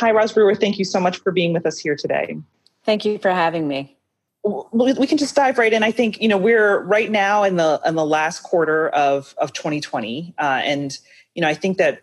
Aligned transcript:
Hi, 0.00 0.12
Roz 0.12 0.32
Brewer. 0.32 0.54
Thank 0.54 0.78
you 0.78 0.86
so 0.86 0.98
much 0.98 1.18
for 1.18 1.30
being 1.30 1.52
with 1.52 1.66
us 1.66 1.78
here 1.78 1.94
today. 1.94 2.34
Thank 2.86 3.04
you 3.04 3.18
for 3.18 3.30
having 3.30 3.68
me. 3.68 3.98
We 4.72 5.06
can 5.06 5.18
just 5.18 5.36
dive 5.36 5.58
right 5.58 5.70
in. 5.70 5.82
I 5.82 5.90
think 5.90 6.22
you 6.22 6.26
know 6.26 6.38
we're 6.38 6.82
right 6.84 7.10
now 7.10 7.42
in 7.44 7.56
the 7.56 7.78
in 7.84 7.96
the 7.96 8.06
last 8.06 8.42
quarter 8.42 8.88
of 8.88 9.34
of 9.36 9.52
2020, 9.52 10.34
uh, 10.38 10.62
and 10.64 10.96
you 11.34 11.42
know 11.42 11.48
I 11.48 11.52
think 11.52 11.76
that 11.76 12.00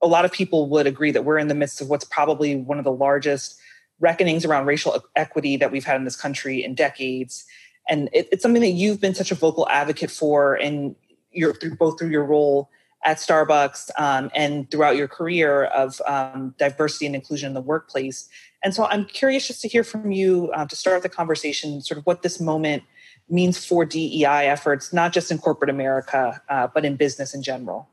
a 0.00 0.06
lot 0.06 0.24
of 0.24 0.32
people 0.32 0.70
would 0.70 0.86
agree 0.86 1.10
that 1.10 1.26
we're 1.26 1.36
in 1.36 1.48
the 1.48 1.54
midst 1.54 1.82
of 1.82 1.90
what's 1.90 2.06
probably 2.06 2.56
one 2.56 2.78
of 2.78 2.84
the 2.84 2.92
largest 2.92 3.60
reckonings 4.00 4.46
around 4.46 4.64
racial 4.64 4.98
equity 5.14 5.58
that 5.58 5.70
we've 5.70 5.84
had 5.84 5.96
in 5.96 6.04
this 6.04 6.16
country 6.16 6.64
in 6.64 6.74
decades. 6.74 7.44
And 7.90 8.08
it, 8.14 8.26
it's 8.32 8.42
something 8.42 8.62
that 8.62 8.68
you've 8.68 9.02
been 9.02 9.14
such 9.14 9.30
a 9.30 9.34
vocal 9.34 9.68
advocate 9.68 10.10
for, 10.10 10.54
and 10.54 10.96
you're 11.30 11.52
through 11.52 11.76
both 11.76 11.98
through 11.98 12.08
your 12.08 12.24
role 12.24 12.70
at 13.04 13.18
Starbucks 13.18 13.90
um, 13.98 14.30
and 14.34 14.70
throughout 14.70 14.96
your 14.96 15.08
career 15.08 15.64
of 15.64 16.00
um, 16.06 16.54
diversity 16.58 17.06
and 17.06 17.14
inclusion 17.14 17.48
in 17.48 17.54
the 17.54 17.60
workplace. 17.60 18.28
And 18.64 18.74
so 18.74 18.86
I'm 18.86 19.04
curious 19.04 19.46
just 19.46 19.62
to 19.62 19.68
hear 19.68 19.84
from 19.84 20.10
you 20.10 20.50
uh, 20.54 20.66
to 20.66 20.76
start 20.76 21.02
the 21.02 21.08
conversation, 21.08 21.80
sort 21.80 21.98
of 21.98 22.06
what 22.06 22.22
this 22.22 22.40
moment 22.40 22.82
means 23.30 23.64
for 23.64 23.84
DEI 23.84 24.48
efforts, 24.48 24.92
not 24.92 25.12
just 25.12 25.30
in 25.30 25.38
corporate 25.38 25.70
America, 25.70 26.40
uh, 26.48 26.66
but 26.66 26.84
in 26.84 26.96
business 26.96 27.34
in 27.34 27.42
general. 27.42 27.88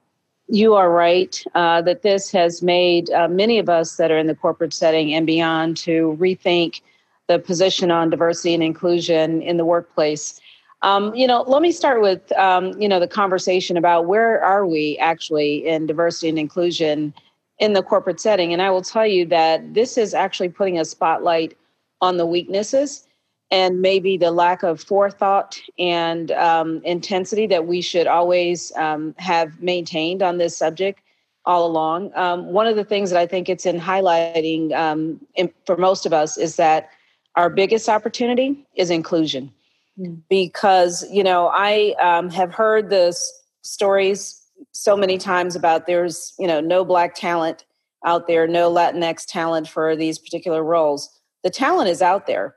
You 0.47 0.75
are 0.75 0.91
right 0.91 1.43
uh, 1.55 1.81
that 1.81 2.03
this 2.03 2.31
has 2.31 2.61
made 2.61 3.09
uh, 3.09 3.27
many 3.27 3.57
of 3.57 3.67
us 3.67 3.97
that 3.97 4.11
are 4.11 4.17
in 4.17 4.27
the 4.27 4.35
corporate 4.35 4.73
setting 4.73 5.13
and 5.13 5.25
beyond 5.25 5.77
to 5.77 6.15
rethink 6.19 6.81
the 7.27 7.39
position 7.39 7.89
on 7.89 8.11
diversity 8.11 8.53
and 8.53 8.61
inclusion 8.61 9.41
in 9.41 9.57
the 9.57 9.65
workplace. 9.65 10.39
Um, 10.85 11.15
you 11.15 11.25
know, 11.25 11.41
let 11.47 11.63
me 11.63 11.71
start 11.71 11.99
with 11.99 12.31
um, 12.33 12.79
you 12.79 12.87
know 12.87 12.99
the 12.99 13.07
conversation 13.07 13.75
about 13.75 14.05
where 14.05 14.41
are 14.43 14.67
we 14.67 14.97
actually 14.99 15.67
in 15.67 15.87
diversity 15.87 16.29
and 16.29 16.37
inclusion 16.37 17.11
in 17.57 17.73
the 17.73 17.81
corporate 17.81 18.19
setting, 18.19 18.53
and 18.53 18.61
I 18.61 18.69
will 18.69 18.83
tell 18.83 19.07
you 19.07 19.25
that 19.25 19.73
this 19.73 19.97
is 19.97 20.13
actually 20.13 20.49
putting 20.49 20.77
a 20.77 20.85
spotlight 20.85 21.57
on 22.01 22.17
the 22.17 22.25
weaknesses 22.27 23.07
and 23.49 23.81
maybe 23.81 24.15
the 24.15 24.29
lack 24.29 24.61
of 24.61 24.79
forethought 24.79 25.59
and 25.79 26.31
um, 26.31 26.81
intensity 26.83 27.47
that 27.47 27.65
we 27.65 27.81
should 27.81 28.05
always 28.05 28.71
um, 28.75 29.15
have 29.17 29.59
maintained 29.61 30.21
on 30.21 30.37
this 30.37 30.55
subject 30.55 30.99
all 31.45 31.65
along. 31.65 32.11
Um, 32.15 32.47
one 32.47 32.67
of 32.67 32.75
the 32.75 32.83
things 32.83 33.09
that 33.09 33.19
I 33.19 33.25
think 33.25 33.49
it's 33.49 33.65
in 33.65 33.79
highlighting 33.79 34.71
um, 34.73 35.19
in, 35.33 35.51
for 35.65 35.77
most 35.77 36.05
of 36.05 36.13
us 36.13 36.37
is 36.37 36.57
that 36.57 36.89
our 37.35 37.49
biggest 37.49 37.89
opportunity 37.89 38.63
is 38.75 38.91
inclusion. 38.91 39.51
Mm. 39.99 40.21
Because, 40.29 41.05
you 41.11 41.23
know, 41.23 41.47
I 41.47 41.95
um, 42.01 42.29
have 42.29 42.53
heard 42.53 42.89
the 42.89 43.17
stories 43.61 44.41
so 44.71 44.95
many 44.95 45.17
times 45.17 45.55
about 45.55 45.87
there's, 45.87 46.33
you 46.39 46.47
know, 46.47 46.61
no 46.61 46.85
black 46.85 47.15
talent 47.15 47.65
out 48.05 48.27
there, 48.27 48.47
no 48.47 48.71
Latinx 48.71 49.25
talent 49.25 49.67
for 49.67 49.95
these 49.95 50.19
particular 50.19 50.63
roles. 50.63 51.09
The 51.43 51.49
talent 51.49 51.89
is 51.89 52.01
out 52.01 52.27
there 52.27 52.55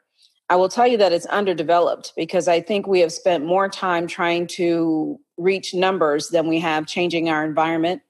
I 0.51 0.57
will 0.57 0.69
tell 0.69 0.87
you 0.87 0.97
that 0.97 1.13
it's 1.13 1.27
underdeveloped 1.27 2.15
because 2.17 2.49
I 2.49 2.61
think 2.61 2.87
we 2.87 3.01
have 3.01 3.13
spent 3.13 3.45
more 3.45 3.69
time 3.69 4.07
trying 4.07 4.47
to 4.49 5.21
reach 5.37 5.75
numbers 5.75 6.31
than 6.31 6.49
we 6.49 6.59
have 6.61 6.87
changing 6.87 7.29
our 7.29 7.45
environment 7.45 8.01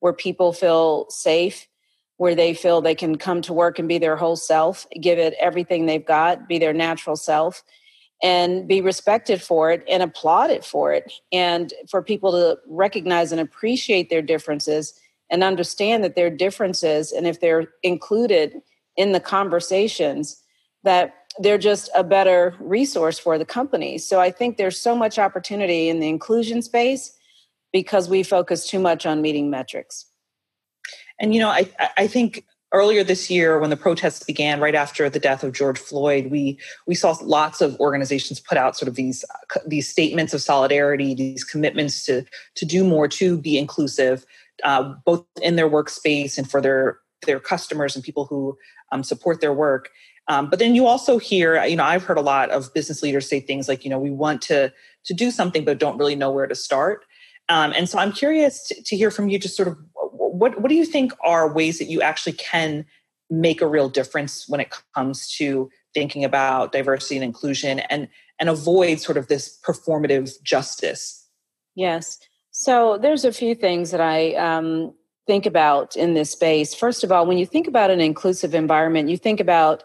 where 0.00 0.12
people 0.12 0.52
feel 0.52 1.08
safe, 1.10 1.68
where 2.16 2.34
they 2.34 2.54
feel 2.54 2.80
they 2.80 2.94
can 2.94 3.16
come 3.16 3.40
to 3.42 3.52
work 3.52 3.78
and 3.78 3.88
be 3.88 3.98
their 3.98 4.16
whole 4.16 4.36
self, 4.36 4.86
give 5.00 5.18
it 5.18 5.34
everything 5.38 5.86
they've 5.86 6.04
got, 6.04 6.48
be 6.48 6.58
their 6.58 6.72
natural 6.72 7.14
self, 7.14 7.62
and 8.22 8.66
be 8.66 8.80
respected 8.80 9.42
for 9.42 9.70
it 9.70 9.84
and 9.88 10.02
applauded 10.02 10.64
for 10.64 10.92
it. 10.92 11.12
And 11.32 11.72
for 11.88 12.02
people 12.02 12.32
to 12.32 12.58
recognize 12.66 13.32
and 13.32 13.40
appreciate 13.40 14.08
their 14.10 14.22
differences 14.22 14.98
and 15.30 15.42
understand 15.42 16.04
that 16.04 16.14
their 16.14 16.30
differences, 16.30 17.12
and 17.12 17.26
if 17.26 17.40
they're 17.40 17.68
included 17.82 18.62
in 18.96 19.12
the 19.12 19.20
conversations, 19.20 20.42
that 20.84 21.14
they're 21.38 21.58
just 21.58 21.90
a 21.94 22.04
better 22.04 22.54
resource 22.60 23.18
for 23.18 23.36
the 23.36 23.44
company. 23.44 23.98
So 23.98 24.20
I 24.20 24.30
think 24.30 24.56
there's 24.56 24.80
so 24.80 24.96
much 24.96 25.18
opportunity 25.18 25.88
in 25.88 26.00
the 26.00 26.08
inclusion 26.08 26.62
space 26.62 27.12
because 27.72 28.08
we 28.08 28.22
focus 28.22 28.66
too 28.66 28.78
much 28.78 29.04
on 29.04 29.20
meeting 29.20 29.50
metrics. 29.50 30.06
And 31.20 31.34
you 31.34 31.40
know, 31.40 31.48
I 31.48 31.68
I 31.96 32.06
think 32.06 32.44
earlier 32.72 33.04
this 33.04 33.30
year 33.30 33.58
when 33.58 33.70
the 33.70 33.76
protests 33.76 34.24
began 34.24 34.60
right 34.60 34.74
after 34.74 35.08
the 35.08 35.20
death 35.20 35.44
of 35.44 35.52
George 35.52 35.78
Floyd, 35.78 36.30
we 36.30 36.58
we 36.86 36.94
saw 36.94 37.16
lots 37.22 37.60
of 37.60 37.78
organizations 37.80 38.40
put 38.40 38.58
out 38.58 38.76
sort 38.76 38.88
of 38.88 38.94
these 38.94 39.24
these 39.66 39.88
statements 39.88 40.34
of 40.34 40.42
solidarity, 40.42 41.14
these 41.14 41.44
commitments 41.44 42.02
to 42.04 42.24
to 42.54 42.64
do 42.64 42.84
more 42.84 43.08
to 43.08 43.38
be 43.38 43.58
inclusive, 43.58 44.26
uh, 44.64 44.94
both 45.04 45.24
in 45.42 45.56
their 45.56 45.68
workspace 45.68 46.38
and 46.38 46.50
for 46.50 46.60
their 46.60 46.98
their 47.24 47.40
customers 47.40 47.94
and 47.94 48.04
people 48.04 48.26
who 48.26 48.56
um, 48.92 49.02
support 49.02 49.40
their 49.40 49.52
work. 49.52 49.90
Um, 50.28 50.50
but 50.50 50.58
then 50.58 50.74
you 50.74 50.86
also 50.86 51.18
hear, 51.18 51.64
you 51.64 51.76
know, 51.76 51.84
I've 51.84 52.02
heard 52.02 52.18
a 52.18 52.22
lot 52.22 52.50
of 52.50 52.74
business 52.74 53.02
leaders 53.02 53.28
say 53.28 53.38
things 53.38 53.68
like, 53.68 53.84
you 53.84 53.90
know, 53.90 53.98
we 53.98 54.10
want 54.10 54.42
to 54.42 54.72
to 55.04 55.14
do 55.14 55.30
something 55.30 55.64
but 55.64 55.78
don't 55.78 55.98
really 55.98 56.16
know 56.16 56.30
where 56.30 56.48
to 56.48 56.54
start. 56.54 57.04
Um, 57.48 57.72
and 57.76 57.88
so 57.88 57.98
I'm 57.98 58.12
curious 58.12 58.66
to, 58.68 58.82
to 58.82 58.96
hear 58.96 59.10
from 59.10 59.28
you, 59.28 59.38
just 59.38 59.56
sort 59.56 59.68
of 59.68 59.78
what 60.38 60.60
what 60.60 60.68
do 60.68 60.74
you 60.74 60.86
think 60.86 61.12
are 61.24 61.52
ways 61.52 61.78
that 61.78 61.86
you 61.86 62.02
actually 62.02 62.32
can 62.32 62.84
make 63.28 63.60
a 63.60 63.66
real 63.66 63.88
difference 63.88 64.48
when 64.48 64.60
it 64.60 64.72
comes 64.94 65.34
to 65.36 65.68
thinking 65.94 66.24
about 66.24 66.72
diversity 66.72 67.16
and 67.16 67.24
inclusion 67.24 67.80
and 67.80 68.08
and 68.38 68.48
avoid 68.48 69.00
sort 69.00 69.16
of 69.16 69.28
this 69.28 69.58
performative 69.66 70.42
justice. 70.42 71.26
Yes. 71.74 72.18
So 72.50 72.98
there's 72.98 73.24
a 73.24 73.32
few 73.32 73.54
things 73.54 73.90
that 73.90 74.00
I 74.00 74.34
um, 74.34 74.94
think 75.26 75.46
about 75.46 75.96
in 75.96 76.14
this 76.14 76.30
space. 76.30 76.74
First 76.74 77.04
of 77.04 77.12
all, 77.12 77.26
when 77.26 77.38
you 77.38 77.46
think 77.46 77.66
about 77.66 77.90
an 77.90 78.00
inclusive 78.00 78.54
environment, 78.54 79.08
you 79.08 79.16
think 79.16 79.40
about 79.40 79.84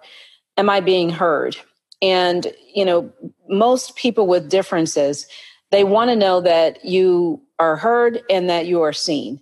am 0.57 0.69
I 0.69 0.79
being 0.79 1.09
heard? 1.09 1.57
And, 2.01 2.47
you 2.73 2.83
know, 2.83 3.11
most 3.47 3.95
people 3.95 4.27
with 4.27 4.49
differences, 4.49 5.27
they 5.71 5.83
want 5.83 6.09
to 6.09 6.15
know 6.15 6.41
that 6.41 6.83
you 6.83 7.41
are 7.59 7.75
heard 7.75 8.21
and 8.29 8.49
that 8.49 8.65
you 8.65 8.81
are 8.81 8.93
seen. 8.93 9.41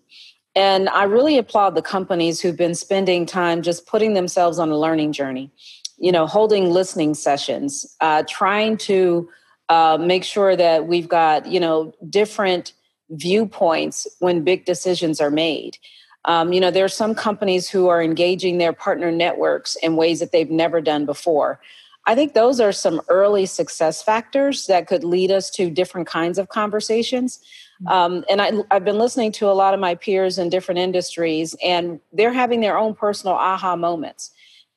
And 0.60 0.90
I 0.90 1.04
really 1.04 1.38
applaud 1.38 1.76
the 1.76 1.82
companies 1.82 2.42
who've 2.42 2.58
been 2.58 2.76
spending 2.76 3.26
time 3.26 3.62
just 3.62 3.88
putting 3.88 4.14
themselves 4.14 4.60
on 4.60 4.70
a 4.70 4.78
learning 4.78 5.14
journey, 5.14 5.50
you 5.98 6.12
know, 6.12 6.28
holding 6.28 6.70
listening 6.70 7.14
sessions, 7.14 7.86
uh, 8.02 8.24
trying 8.28 8.76
to 8.80 9.30
uh, 9.70 9.98
make 9.98 10.26
sure 10.26 10.58
that 10.58 10.86
we've 10.86 11.08
got, 11.08 11.46
you 11.46 11.62
know, 11.62 11.94
different 12.10 12.74
viewpoints 13.12 14.06
when 14.20 14.44
big 14.44 14.66
decisions 14.66 15.22
are 15.22 15.32
made. 15.32 15.78
Um, 16.26 16.52
you 16.52 16.60
know, 16.60 16.72
there 16.72 16.84
are 16.84 16.90
some 16.90 17.16
companies 17.16 17.70
who 17.70 17.88
are 17.88 18.04
engaging 18.04 18.58
their 18.58 18.74
partner 18.74 19.14
networks 19.14 19.78
in 19.78 19.96
ways 19.96 20.20
that 20.20 20.34
they've 20.34 20.52
never 20.52 20.82
done 20.82 21.06
before. 21.06 21.62
I 22.06 22.16
think 22.16 22.34
those 22.34 22.60
are 22.60 22.74
some 22.74 23.00
early 23.08 23.46
success 23.46 24.04
factors 24.04 24.68
that 24.68 24.88
could 24.88 25.06
lead 25.06 25.32
us 25.32 25.50
to 25.52 25.70
different 25.70 26.08
kinds 26.08 26.38
of 26.38 26.50
conversations. 26.50 27.40
Mm-hmm. 27.84 27.88
Um, 27.88 28.26
and 28.30 28.42
I, 28.42 28.52
I, 28.72 28.76
have 28.76 28.86
been 28.86 29.00
listening 29.00 29.32
to 29.34 29.48
a 29.48 29.54
lot 29.54 29.74
of 29.74 29.80
my 29.80 29.96
peers 29.96 30.38
in 30.38 30.50
different 30.50 30.80
industries, 30.80 31.56
and 31.64 32.00
they're 32.12 32.34
having 32.34 32.60
their 32.60 32.78
own 32.78 32.94
personal 32.94 33.36
aha 33.36 33.76
moments. 33.76 34.32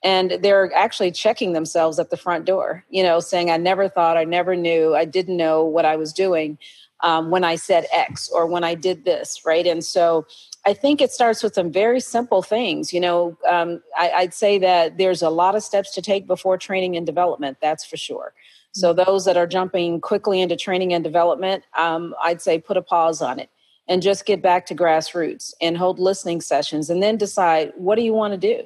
And 0.04 0.38
they're 0.42 0.72
actually 0.74 1.12
checking 1.12 1.52
themselves 1.52 2.00
at 2.00 2.10
the 2.10 2.16
front 2.16 2.44
door, 2.44 2.84
you 2.90 3.04
know, 3.04 3.20
saying, 3.20 3.50
I 3.50 3.56
never 3.56 3.88
thought, 3.88 4.16
I 4.16 4.24
never 4.24 4.56
knew, 4.56 4.96
I 4.96 5.04
didn't 5.04 5.36
know 5.36 5.64
what 5.64 5.84
I 5.84 5.94
was 5.94 6.12
doing 6.12 6.58
um, 7.02 7.30
when 7.30 7.44
I 7.44 7.56
said 7.56 7.86
X 7.92 8.28
or 8.28 8.46
when 8.46 8.64
I 8.64 8.74
did 8.74 9.04
this, 9.04 9.44
right? 9.44 9.66
And 9.66 9.84
so 9.84 10.26
I 10.64 10.74
think 10.74 11.00
it 11.00 11.10
starts 11.10 11.42
with 11.42 11.54
some 11.54 11.72
very 11.72 12.00
simple 12.00 12.42
things. 12.42 12.92
You 12.92 13.00
know, 13.00 13.36
um, 13.48 13.82
I, 13.98 14.22
would 14.22 14.34
say 14.34 14.58
that 14.58 14.98
there's 14.98 15.22
a 15.22 15.30
lot 15.30 15.54
of 15.54 15.62
steps 15.62 15.92
to 15.94 16.02
take 16.02 16.26
before 16.26 16.56
training 16.56 16.96
and 16.96 17.06
development, 17.06 17.58
that's 17.60 17.84
for 17.84 17.96
sure. 17.96 18.32
So, 18.72 18.92
mm-hmm. 18.92 19.04
those 19.04 19.24
that 19.24 19.36
are 19.36 19.46
jumping 19.46 20.00
quickly 20.00 20.40
into 20.40 20.56
training 20.56 20.92
and 20.92 21.04
development, 21.04 21.64
um, 21.76 22.14
I'd 22.22 22.42
say 22.42 22.58
put 22.58 22.76
a 22.76 22.82
pause 22.82 23.22
on 23.22 23.38
it 23.38 23.50
and 23.88 24.02
just 24.02 24.26
get 24.26 24.42
back 24.42 24.66
to 24.66 24.74
grassroots 24.74 25.52
and 25.60 25.76
hold 25.76 25.98
listening 25.98 26.40
sessions 26.40 26.88
and 26.90 27.02
then 27.02 27.16
decide 27.16 27.72
what 27.76 27.96
do 27.96 28.02
you 28.02 28.12
want 28.12 28.32
to 28.32 28.38
do? 28.38 28.62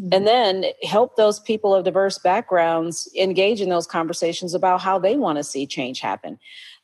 Mm-hmm. 0.00 0.08
And 0.12 0.26
then 0.26 0.64
help 0.82 1.16
those 1.16 1.40
people 1.40 1.74
of 1.74 1.84
diverse 1.84 2.18
backgrounds 2.18 3.08
engage 3.16 3.60
in 3.60 3.68
those 3.68 3.86
conversations 3.86 4.54
about 4.54 4.80
how 4.80 4.98
they 4.98 5.16
want 5.16 5.38
to 5.38 5.44
see 5.44 5.66
change 5.66 6.00
happen 6.00 6.38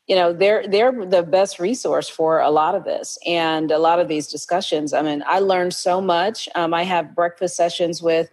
you 0.07 0.15
know 0.15 0.33
they're 0.33 0.67
they're 0.67 1.05
the 1.05 1.23
best 1.23 1.59
resource 1.59 2.09
for 2.09 2.39
a 2.39 2.49
lot 2.49 2.75
of 2.75 2.83
this 2.83 3.17
and 3.25 3.71
a 3.71 3.77
lot 3.77 3.99
of 3.99 4.07
these 4.07 4.27
discussions 4.27 4.93
i 4.93 5.01
mean 5.01 5.23
i 5.25 5.39
learned 5.39 5.73
so 5.73 6.01
much 6.01 6.49
um, 6.55 6.73
i 6.73 6.83
have 6.83 7.15
breakfast 7.15 7.55
sessions 7.55 8.01
with 8.01 8.29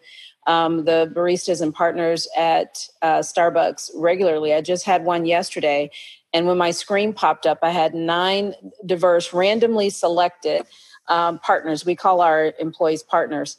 um, 0.48 0.84
the 0.84 1.12
baristas 1.14 1.60
and 1.60 1.72
partners 1.72 2.26
at 2.36 2.88
uh, 3.02 3.18
starbucks 3.18 3.90
regularly. 3.94 4.52
I 4.52 4.60
just 4.60 4.84
had 4.84 5.04
one 5.04 5.26
yesterday 5.26 5.90
and 6.32 6.46
when 6.46 6.58
my 6.58 6.70
screen 6.70 7.14
popped 7.14 7.46
up 7.46 7.58
i 7.62 7.70
had 7.70 7.94
nine 7.94 8.54
diverse 8.84 9.32
randomly 9.32 9.88
selected 9.88 10.66
um, 11.08 11.38
partners. 11.38 11.86
We 11.86 11.96
call 11.96 12.20
our 12.20 12.52
employees 12.58 13.02
partners. 13.02 13.56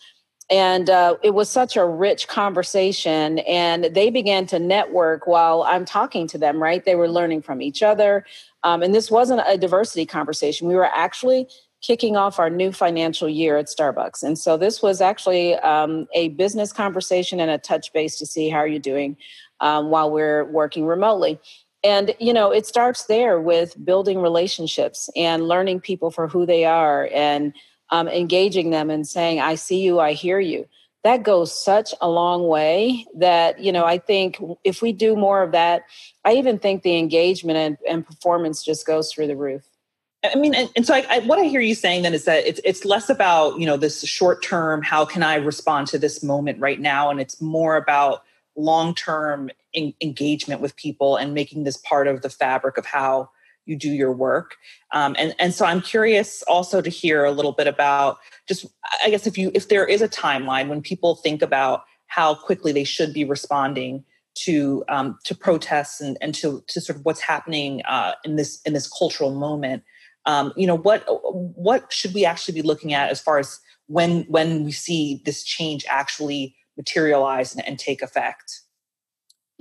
And 0.52 0.90
uh, 0.90 1.18
it 1.24 1.36
was 1.36 1.50
such 1.50 1.76
a 1.78 1.86
rich 1.86 2.28
conversation 2.28 3.40
and 3.40 3.86
they 3.86 4.10
began 4.10 4.48
to 4.48 4.58
network 4.58 5.28
while 5.28 5.64
i'm 5.64 5.86
talking 5.86 6.28
to 6.28 6.38
them 6.38 6.62
right? 6.62 6.84
They 6.84 6.96
were 6.96 7.10
learning 7.10 7.44
from 7.44 7.62
each 7.62 7.84
other. 7.84 8.26
Um, 8.64 8.82
and 8.82 8.94
this 8.94 9.10
wasn't 9.10 9.42
a 9.46 9.58
diversity 9.58 10.06
conversation. 10.06 10.68
We 10.68 10.76
were 10.76 10.86
actually 10.86 11.48
kicking 11.82 12.18
off 12.18 12.40
our 12.40 12.50
new 12.50 12.72
financial 12.72 13.30
year 13.30 13.58
at 13.58 13.68
Starbucks. 13.68 14.22
And 14.24 14.38
so 14.38 14.58
this 14.58 14.82
was 14.82 15.02
actually 15.02 15.56
um, 15.56 16.08
a 16.14 16.30
business 16.30 16.74
conversation 16.74 17.40
and 17.40 17.50
a 17.50 17.58
touch 17.58 17.94
base 17.94 18.18
to 18.18 18.26
see 18.26 18.50
how 18.50 18.60
are 18.60 18.68
you're 18.68 18.80
doing 18.80 19.16
um, 19.62 19.90
while 19.90 20.12
we're 20.12 20.44
working 20.46 20.86
remotely. 20.86 21.40
And, 21.84 22.14
you 22.20 22.34
know, 22.34 22.52
it 22.52 22.66
starts 22.66 23.06
there 23.06 23.40
with 23.40 23.74
building 23.86 24.20
relationships 24.20 25.10
and 25.16 25.48
learning 25.48 25.80
people 25.80 26.12
for 26.12 26.28
who 26.28 26.46
they 26.46 26.66
are 26.66 27.10
and 27.14 27.54
um, 27.92 28.10
engaging 28.10 28.72
them 28.72 28.90
and 28.90 29.08
saying, 29.08 29.40
I 29.40 29.56
see 29.56 29.80
you, 29.82 30.00
I 30.00 30.14
hear 30.14 30.40
you. 30.40 30.68
That 31.06 31.24
goes 31.24 31.58
such 31.58 31.94
a 32.02 32.10
long 32.10 32.50
way 32.50 33.06
that, 33.16 33.62
you 33.62 33.72
know, 33.72 33.86
I 33.86 34.00
think 34.00 34.38
if 34.66 34.82
we 34.82 34.92
do 34.92 35.16
more 35.16 35.42
of 35.42 35.54
that, 35.54 35.84
I 36.26 36.34
even 36.34 36.60
think 36.60 36.84
the 36.84 36.98
engagement 36.98 37.58
and, 37.58 37.78
and 37.88 38.06
performance 38.06 38.62
just 38.64 38.86
goes 38.86 39.10
through 39.10 39.28
the 39.28 39.38
roof. 39.38 39.69
I 40.24 40.36
mean, 40.36 40.54
and, 40.54 40.70
and 40.76 40.86
so 40.86 40.94
I, 40.94 41.06
I, 41.10 41.20
what 41.20 41.40
I 41.40 41.46
hear 41.46 41.62
you 41.62 41.76
saying 41.76 42.04
then 42.04 42.14
is 42.14 42.26
that 42.26 42.46
it's 42.46 42.60
it's 42.66 42.84
less 42.84 43.10
about 43.10 43.58
you 43.58 43.66
know 43.66 43.78
this 43.78 44.04
short 44.04 44.44
term. 44.44 44.82
How 44.82 45.06
can 45.06 45.24
I 45.24 45.36
respond 45.36 45.88
to 45.90 45.98
this 45.98 46.22
moment 46.22 46.60
right 46.60 46.80
now? 46.80 47.10
And 47.10 47.22
it's 47.22 47.42
more 47.42 47.78
about 47.78 48.24
long 48.58 48.94
term 48.94 49.50
en- 49.74 49.94
engagement 50.02 50.60
with 50.60 50.76
people 50.76 51.16
and 51.16 51.34
making 51.34 51.64
this 51.64 51.78
part 51.78 52.08
of 52.08 52.22
the 52.22 52.30
fabric 52.30 52.78
of 52.78 52.86
how 52.86 53.30
you 53.66 53.78
do 53.78 53.90
your 53.90 54.12
work. 54.12 54.58
Um, 54.94 55.16
and 55.18 55.34
and 55.40 55.54
so 55.54 55.66
I'm 55.66 55.82
curious 55.82 56.44
also 56.44 56.82
to 56.82 56.90
hear 56.90 57.24
a 57.24 57.32
little 57.32 57.54
bit 57.54 57.68
about 57.68 58.18
just 58.46 58.66
I 59.04 59.10
guess 59.10 59.26
if 59.26 59.38
you 59.38 59.52
if 59.54 59.70
there 59.70 59.86
is 59.86 60.02
a 60.02 60.10
timeline 60.10 60.68
when 60.68 60.82
people 60.82 61.16
think 61.16 61.42
about 61.42 61.84
how 62.08 62.36
quickly 62.36 62.74
they 62.74 62.84
should 62.84 63.14
be 63.14 63.24
responding 63.24 64.04
to 64.36 64.84
um, 64.90 65.18
to 65.24 65.34
protests 65.34 66.02
and, 66.02 66.18
and 66.20 66.36
to 66.36 66.62
to 66.68 66.82
sort 66.82 66.98
of 66.98 67.06
what's 67.06 67.22
happening 67.22 67.84
uh, 67.84 68.14
in 68.26 68.36
this 68.36 68.62
in 68.64 68.74
this 68.74 68.90
cultural 68.90 69.32
moment 69.32 69.84
um, 70.30 70.54
you 70.56 70.68
know 70.68 70.78
what 70.78 71.04
what 71.08 71.92
should 71.92 72.14
we 72.14 72.24
actually 72.24 72.54
be 72.54 72.62
looking 72.62 72.94
at 72.94 73.10
as 73.10 73.20
far 73.20 73.40
as 73.40 73.60
when 73.88 74.22
when 74.24 74.64
we 74.64 74.72
see 74.72 75.22
this 75.26 75.44
change 75.44 75.86
actually 75.90 76.56
materialize 76.78 77.56
and, 77.56 77.68
and 77.68 77.80
take 77.80 78.02
effect 78.02 78.62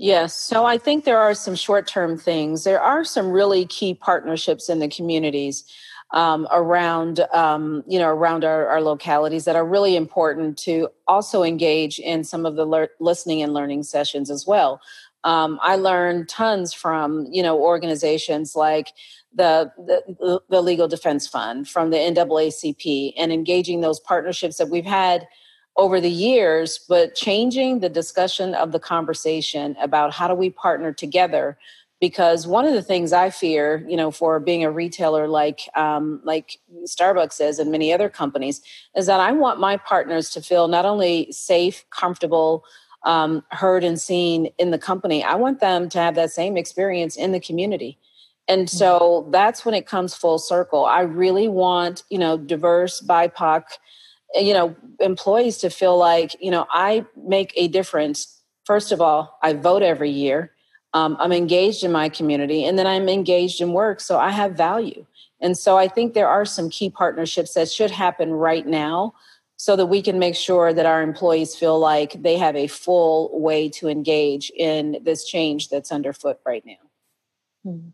Yes. 0.01 0.33
So 0.33 0.65
I 0.65 0.79
think 0.79 1.05
there 1.05 1.19
are 1.19 1.35
some 1.35 1.57
short 1.57 1.89
term 1.89 2.17
things. 2.17 2.63
There 2.63 2.81
are 2.81 3.05
some 3.05 3.33
really 3.33 3.67
key 3.67 3.95
partnerships 3.95 4.69
in 4.69 4.79
the 4.79 4.87
communities 4.87 5.65
um, 6.13 6.47
around, 6.53 7.21
um, 7.33 7.83
you 7.89 7.99
know, 7.99 8.09
around 8.09 8.45
our, 8.45 8.69
our, 8.69 8.81
localities 8.81 9.45
that 9.45 9.57
are 9.57 9.67
really 9.67 9.95
important 9.95 10.57
to 10.59 10.89
also 11.07 11.43
engage 11.43 11.99
in 11.99 12.25
some 12.25 12.47
of 12.47 12.57
the 12.57 12.65
le- 12.65 12.89
listening 12.99 13.43
and 13.43 13.53
learning 13.53 13.83
sessions 13.83 14.31
as 14.31 14.47
well. 14.47 14.81
Um, 15.25 15.59
I 15.63 15.77
learned 15.77 16.29
tons 16.29 16.73
from, 16.73 17.27
you 17.31 17.43
know, 17.43 17.59
organizations 17.59 18.55
like 18.55 18.93
the, 19.35 19.73
the, 19.77 20.41
the 20.49 20.63
Legal 20.63 20.89
Defense 20.89 21.27
Fund, 21.27 21.69
from 21.69 21.91
the 21.91 21.97
NAACP, 21.97 23.15
and 23.17 23.33
engaging 23.33 23.81
those 23.81 24.01
partnerships 24.01 24.57
that 24.59 24.71
we've 24.71 24.87
had 24.87 25.27
over 25.77 26.01
the 26.01 26.11
years, 26.11 26.81
but 26.89 27.15
changing 27.15 27.81
the 27.81 27.89
discussion 27.89 28.55
of 28.55 28.73
the 28.73 28.81
conversation 28.81 29.77
about 29.81 30.13
how 30.13 30.27
do 30.27 30.35
we 30.35 30.51
partner 30.51 30.93
together. 30.93 31.57
Because 32.01 32.47
one 32.47 32.65
of 32.65 32.75
the 32.75 32.83
things 32.83 33.13
I 33.13 33.31
fear, 33.31 33.85
you 33.89 33.97
know, 33.97 34.13
for 34.13 34.39
being 34.39 34.63
a 34.63 34.71
retailer 34.71 35.27
like 35.27 35.69
um, 35.75 36.21
like 36.23 36.59
Starbucks 36.85 37.41
is 37.41 37.59
and 37.59 37.73
many 37.73 37.93
other 37.93 38.09
companies, 38.09 38.63
is 38.97 39.07
that 39.07 39.19
I 39.19 39.33
want 39.33 39.59
my 39.59 39.77
partners 39.79 40.31
to 40.31 40.41
feel 40.41 40.69
not 40.69 40.85
only 40.85 41.31
safe, 41.33 41.85
comfortable, 41.91 42.65
um, 43.05 43.45
heard, 43.51 43.85
and 43.85 44.01
seen 44.01 44.51
in 44.59 44.71
the 44.71 44.79
company. 44.79 45.23
I 45.23 45.35
want 45.37 45.61
them 45.61 45.89
to 45.91 45.99
have 45.99 46.15
that 46.17 46.31
same 46.31 46.57
experience 46.57 47.17
in 47.17 47.33
the 47.33 47.41
community 47.41 47.99
and 48.49 48.67
mm-hmm. 48.67 48.77
so 48.77 49.29
that's 49.31 49.65
when 49.65 49.75
it 49.75 49.87
comes 49.87 50.15
full 50.15 50.39
circle 50.39 50.85
i 50.87 51.01
really 51.01 51.47
want 51.47 52.03
you 52.11 52.19
know 52.19 52.37
diverse 52.37 53.01
bipoc 53.01 53.65
eh, 54.35 54.41
you 54.41 54.55
know 54.55 54.75
employees 54.99 55.59
to 55.59 55.71
feel 55.71 55.97
like 55.97 56.35
you 56.41 56.51
know 56.51 56.67
i 56.73 57.05
make 57.17 57.53
a 57.57 57.69
difference 57.69 58.41
first 58.65 58.91
of 58.91 59.01
all 59.01 59.39
i 59.43 59.53
vote 59.53 59.83
every 59.83 60.11
year 60.11 60.53
um, 60.95 61.17
i'm 61.21 61.33
engaged 61.33 61.85
in 61.85 61.93
my 61.93 62.09
community 62.09 62.65
and 62.65 62.79
then 62.79 62.87
i'm 62.87 63.09
engaged 63.09 63.61
in 63.61 63.73
work 63.73 64.01
so 64.01 64.19
i 64.19 64.31
have 64.31 64.53
value 64.53 65.05
and 65.41 65.57
so 65.57 65.77
i 65.77 65.87
think 65.87 66.15
there 66.15 66.29
are 66.29 66.45
some 66.45 66.71
key 66.71 66.91
partnerships 66.91 67.55
that 67.55 67.71
should 67.71 67.91
happen 67.91 68.33
right 68.33 68.67
now 68.67 69.15
so 69.59 69.77
that 69.77 69.87
we 69.87 70.01
can 70.01 70.19
make 70.19 70.35
sure 70.35 70.73
that 70.73 70.87
our 70.87 71.03
employees 71.03 71.55
feel 71.55 71.79
like 71.79 72.23
they 72.23 72.39
have 72.39 72.57
a 72.57 72.69
full 72.69 73.39
way 73.39 73.69
to 73.69 73.89
engage 73.89 74.51
in 74.57 74.99
this 75.03 75.27
change 75.27 75.69
that's 75.69 75.93
underfoot 75.93 76.41
right 76.47 76.65
now 76.65 77.71
mm-hmm. 77.71 77.89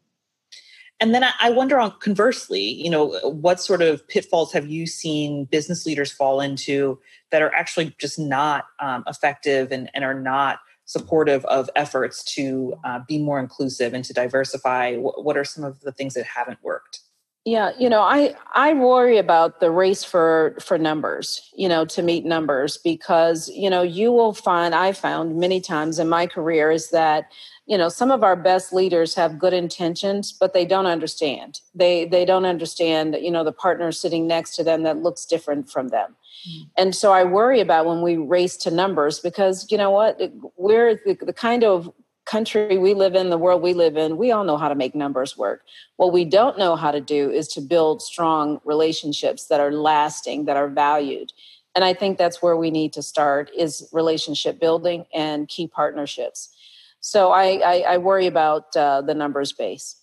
And 1.01 1.15
then 1.15 1.25
I 1.41 1.51
wonder 1.51 1.79
on 1.79 1.93
conversely, 1.99 2.63
you 2.63 2.89
know, 2.89 3.19
what 3.29 3.61
sort 3.61 3.83
of 3.83 4.07
pitfalls 4.09 4.53
have 4.53 4.69
you 4.69 4.87
seen 4.87 5.45
business 5.47 5.85
leaders 5.85 6.13
fall 6.13 6.41
into 6.41 6.99
that 7.31 7.43
are 7.43 7.53
actually 7.55 7.95
just 7.99 8.19
not 8.19 8.67
um, 8.81 9.05
effective 9.07 9.73
and, 9.73 9.91
and 9.93 10.05
are 10.05 10.19
not 10.19 10.61
supportive 10.85 11.45
of 11.47 11.69
efforts 11.75 12.23
to 12.35 12.75
uh, 12.85 13.01
be 13.09 13.19
more 13.19 13.41
inclusive 13.41 13.93
and 13.93 14.05
to 14.05 14.13
diversify? 14.13 14.97
What 14.97 15.37
are 15.37 15.45
some 15.45 15.65
of 15.65 15.81
the 15.81 15.93
things 15.93 16.15
that 16.15 16.25
haven't 16.25 16.63
worked? 16.63 17.01
Yeah, 17.45 17.73
you 17.79 17.91
know, 17.91 18.01
I 18.01 18.35
I 18.55 18.73
worry 18.73 19.19
about 19.19 19.61
the 19.61 19.71
race 19.71 20.03
for 20.03 20.57
for 20.61 20.79
numbers, 20.79 21.53
you 21.55 21.69
know, 21.69 21.85
to 21.85 22.03
meet 22.03 22.25
numbers 22.25 22.79
because, 22.79 23.51
you 23.51 23.69
know, 23.69 23.83
you 23.83 24.13
will 24.13 24.33
find 24.33 24.75
I 24.75 24.93
found 24.93 25.37
many 25.37 25.61
times 25.61 25.99
in 25.99 26.09
my 26.09 26.27
career 26.27 26.71
is 26.71 26.89
that 26.91 27.31
you 27.67 27.79
know 27.79 27.89
some 27.89 28.11
of 28.11 28.23
our 28.23 28.37
best 28.37 28.73
leaders 28.73 29.15
have 29.15 29.39
good 29.39 29.53
intentions 29.53 30.33
but 30.33 30.53
they 30.53 30.65
don't 30.65 30.87
understand 30.87 31.61
they 31.75 32.05
they 32.05 32.25
don't 32.25 32.45
understand 32.45 33.15
that, 33.15 33.23
you 33.23 33.31
know 33.31 33.45
the 33.45 33.53
partner 33.53 33.91
sitting 33.93 34.27
next 34.27 34.55
to 34.57 34.65
them 34.65 34.83
that 34.83 34.99
looks 34.99 35.25
different 35.25 35.71
from 35.71 35.89
them 35.89 36.15
mm-hmm. 36.49 36.65
and 36.77 36.95
so 36.95 37.13
i 37.13 37.25
worry 37.25 37.61
about 37.61 37.87
when 37.87 38.03
we 38.03 38.17
race 38.17 38.57
to 38.57 38.71
numbers 38.71 39.19
because 39.21 39.71
you 39.71 39.79
know 39.79 39.91
what 39.91 40.21
we're 40.57 41.01
the, 41.07 41.17
the 41.23 41.33
kind 41.33 41.65
of 41.65 41.91
country 42.27 42.79
we 42.79 42.95
live 42.95 43.15
in 43.15 43.31
the 43.31 43.39
world 43.39 43.61
we 43.63 43.75
live 43.75 43.97
in 43.97 44.17
we 44.17 44.33
all 44.33 44.45
know 44.45 44.57
how 44.57 44.69
to 44.69 44.75
make 44.75 44.95
numbers 44.95 45.37
work. 45.37 45.63
What 45.97 46.13
we 46.13 46.25
don't 46.25 46.59
know 46.59 46.77
how 46.77 46.91
to 46.91 47.01
do 47.01 47.31
is 47.31 47.49
to 47.49 47.61
build 47.61 48.03
strong 48.03 48.61
relationships 48.65 49.47
that 49.47 49.61
are 49.61 49.73
lasting 49.73 50.47
that 50.47 50.57
are 50.57 50.69
valued. 50.69 51.33
And 51.75 51.85
i 51.85 51.93
think 51.93 52.19
that's 52.19 52.41
where 52.41 52.57
we 52.57 52.71
need 52.71 52.93
to 52.95 53.03
start 53.03 53.51
is 53.57 53.89
relationship 53.93 54.61
building 54.61 55.07
and 55.13 55.49
key 55.49 55.67
partnerships. 55.67 56.55
So 57.01 57.33
I, 57.33 57.61
I, 57.65 57.85
I 57.89 57.99
worry 57.99 58.27
about 58.27 58.75
uh, 58.75 59.03
the 59.03 59.13
numbers 59.13 59.53
base. 59.53 59.97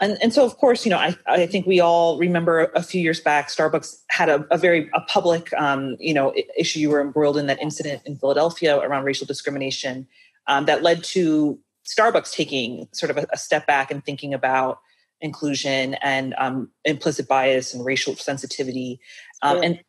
And, 0.00 0.16
and 0.22 0.32
so, 0.32 0.46
of 0.46 0.56
course, 0.56 0.86
you 0.86 0.90
know, 0.90 0.96
I, 0.96 1.14
I 1.26 1.46
think 1.46 1.66
we 1.66 1.78
all 1.78 2.16
remember 2.18 2.72
a 2.74 2.82
few 2.82 3.02
years 3.02 3.20
back, 3.20 3.48
Starbucks 3.48 3.98
had 4.08 4.30
a, 4.30 4.46
a 4.50 4.56
very 4.56 4.88
a 4.94 5.00
public, 5.02 5.52
um, 5.52 5.96
you 6.00 6.14
know, 6.14 6.32
issue. 6.56 6.80
You 6.80 6.88
were 6.88 7.02
embroiled 7.02 7.36
in 7.36 7.46
that 7.48 7.60
incident 7.60 8.02
in 8.06 8.16
Philadelphia 8.16 8.78
around 8.78 9.04
racial 9.04 9.26
discrimination 9.26 10.08
um, 10.46 10.64
that 10.64 10.82
led 10.82 11.04
to 11.04 11.58
Starbucks 11.86 12.32
taking 12.32 12.88
sort 12.92 13.10
of 13.10 13.18
a, 13.18 13.26
a 13.32 13.36
step 13.36 13.66
back 13.66 13.90
and 13.90 14.02
thinking 14.02 14.32
about 14.32 14.80
inclusion 15.20 15.94
and 15.94 16.34
um, 16.38 16.70
implicit 16.86 17.28
bias 17.28 17.74
and 17.74 17.84
racial 17.84 18.16
sensitivity. 18.16 19.00
Um, 19.42 19.58
yeah. 19.58 19.64
And 19.64 19.80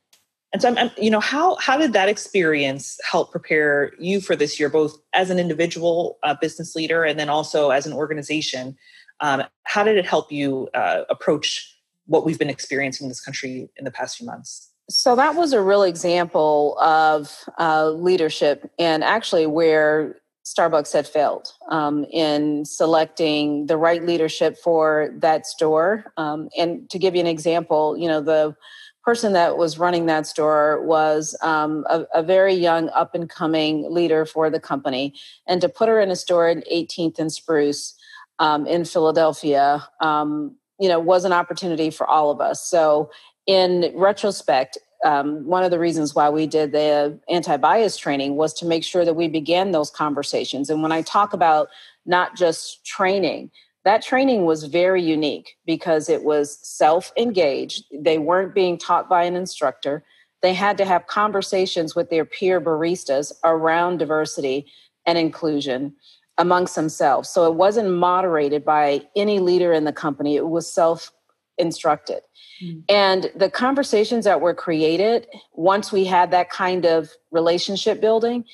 and 0.53 0.62
so, 0.62 0.68
I'm, 0.68 0.77
I'm, 0.77 0.91
you 0.98 1.10
know, 1.10 1.22
how 1.22 1.56
how 1.56 1.77
did 1.77 1.94
that 1.94 2.10
experience 2.10 3.00
help 3.10 3.32
prepare 3.32 3.94
you 3.98 4.20
for 4.20 4.36
this 4.36 4.60
year, 4.60 4.68
both 4.68 5.00
as 5.13 5.30
an 5.30 5.39
individual 5.39 6.18
uh, 6.24 6.36
business 6.41 6.75
leader 6.75 7.06
and 7.06 7.18
then 7.18 7.30
also 7.30 7.70
as 7.70 7.88
an 7.88 7.94
organization? 7.94 8.77
Um, 9.22 9.44
how 9.63 9.84
did 9.84 9.98
it 9.98 10.06
help 10.06 10.32
you 10.32 10.68
uh, 10.74 11.04
approach 11.10 11.78
what 12.08 12.25
we've 12.25 12.40
been 12.40 12.50
experiencing 12.50 13.06
in 13.06 13.10
this 13.10 13.22
country 13.22 13.70
in 13.78 13.86
the 13.86 13.92
past 13.92 14.18
few 14.18 14.25
months? 14.25 14.70
So 14.90 15.16
that 15.16 15.36
was 15.36 15.54
a 15.54 15.62
real 15.62 15.84
example 15.84 16.78
of 16.80 17.32
uh, 17.58 17.92
leadership, 17.92 18.70
and 18.78 19.04
actually 19.04 19.46
where 19.46 20.18
Starbucks 20.46 20.92
had 20.92 21.08
failed 21.08 21.54
um, 21.70 22.06
in 22.12 22.66
selecting 22.66 23.68
the 23.68 23.78
right 23.78 24.04
leadership 24.04 24.58
for 24.58 25.13
that 25.20 25.46
store. 25.46 26.12
Um, 26.18 26.50
and 26.58 26.90
to 26.90 27.00
give 27.00 27.16
you 27.16 27.22
an 27.22 27.28
example, 27.28 27.96
you 27.98 28.08
know 28.08 28.22
the 28.22 28.56
person 29.04 29.34
that 29.34 29.58
was 29.58 29.80
running 29.80 30.06
that 30.08 30.28
store 30.28 30.84
was 30.86 31.36
um, 31.42 31.86
a, 31.90 32.06
a, 32.13 32.22
very 32.22 32.54
young 32.54 32.88
up 32.90 33.16
and 33.16 33.30
coming 33.30 33.92
leader 33.92 34.28
for 34.28 34.48
the 34.50 34.60
company 34.60 35.13
and 35.48 35.60
to 35.60 35.68
put 35.68 35.90
her 35.90 36.00
in 36.00 36.12
a 36.12 36.16
store 36.16 36.48
at 36.48 36.63
18th 36.68 37.18
and 37.18 37.32
spruce 37.32 37.96
um, 38.41 38.67
in 38.67 38.83
philadelphia 38.83 39.88
um, 40.01 40.53
you 40.79 40.89
know 40.89 41.00
was 41.00 41.24
an 41.24 41.31
opportunity 41.31 41.89
for 41.89 42.05
all 42.05 42.29
of 42.29 42.41
us 42.41 42.65
so 42.65 43.10
in 43.48 43.91
retrospect 43.95 44.77
um, 45.03 45.48
one 45.48 45.63
of 45.63 45.71
the 45.71 45.79
reasons 45.79 46.13
why 46.13 46.29
we 46.29 46.45
did 46.45 46.74
the 46.74 47.17
anti-bias 47.29 47.95
training 47.98 48.36
was 48.36 48.53
to 48.53 48.65
make 48.65 48.83
sure 48.83 49.05
that 49.05 49.15
we 49.15 49.29
began 49.29 49.71
those 49.71 49.89
conversations 49.89 50.69
and 50.69 50.83
when 50.83 50.91
i 50.91 51.01
talk 51.01 51.31
about 51.31 51.69
not 52.05 52.36
just 52.36 52.86
training 52.86 53.50
that 53.83 54.03
training 54.03 54.45
was 54.45 54.65
very 54.65 55.01
unique 55.01 55.57
because 55.65 56.07
it 56.07 56.24
was 56.24 56.60
self 56.62 57.12
engaged. 57.17 57.86
They 57.91 58.19
weren't 58.19 58.53
being 58.53 58.77
taught 58.77 59.10
by 59.10 59.24
an 59.24 59.36
instructor. 59.36 60.03
They 60.41 60.53
had 60.53 60.77
to 60.77 60.86
have 60.86 61.07
conversations 61.07 61.95
with 61.95 62.10
their 62.10 62.25
peer 62.25 62.62
baristas 62.62 63.31
around 63.43 63.98
diversity 63.98 64.67
and 65.05 65.17
inclusion 65.17 65.95
amongst 66.41 66.74
themselves. 66.75 67.29
So 67.29 67.45
it 67.45 67.55
wasn't 67.55 67.91
moderated 67.91 68.65
by 68.65 69.03
any 69.15 69.38
leader 69.39 69.71
in 69.71 69.86
the 69.86 69.93
company, 69.93 70.36
it 70.36 70.48
was 70.48 70.71
self 70.71 71.12
instructed. 71.57 72.21
Mm. 72.63 72.83
And 72.89 73.31
the 73.36 73.50
conversations 73.50 74.25
that 74.25 74.41
were 74.41 74.55
created 74.55 75.27
once 75.53 75.91
we 75.91 76.05
had 76.05 76.31
that 76.31 76.50
kind 76.50 76.86
of 76.86 77.12
relationship 77.29 78.01
building, 78.01 78.45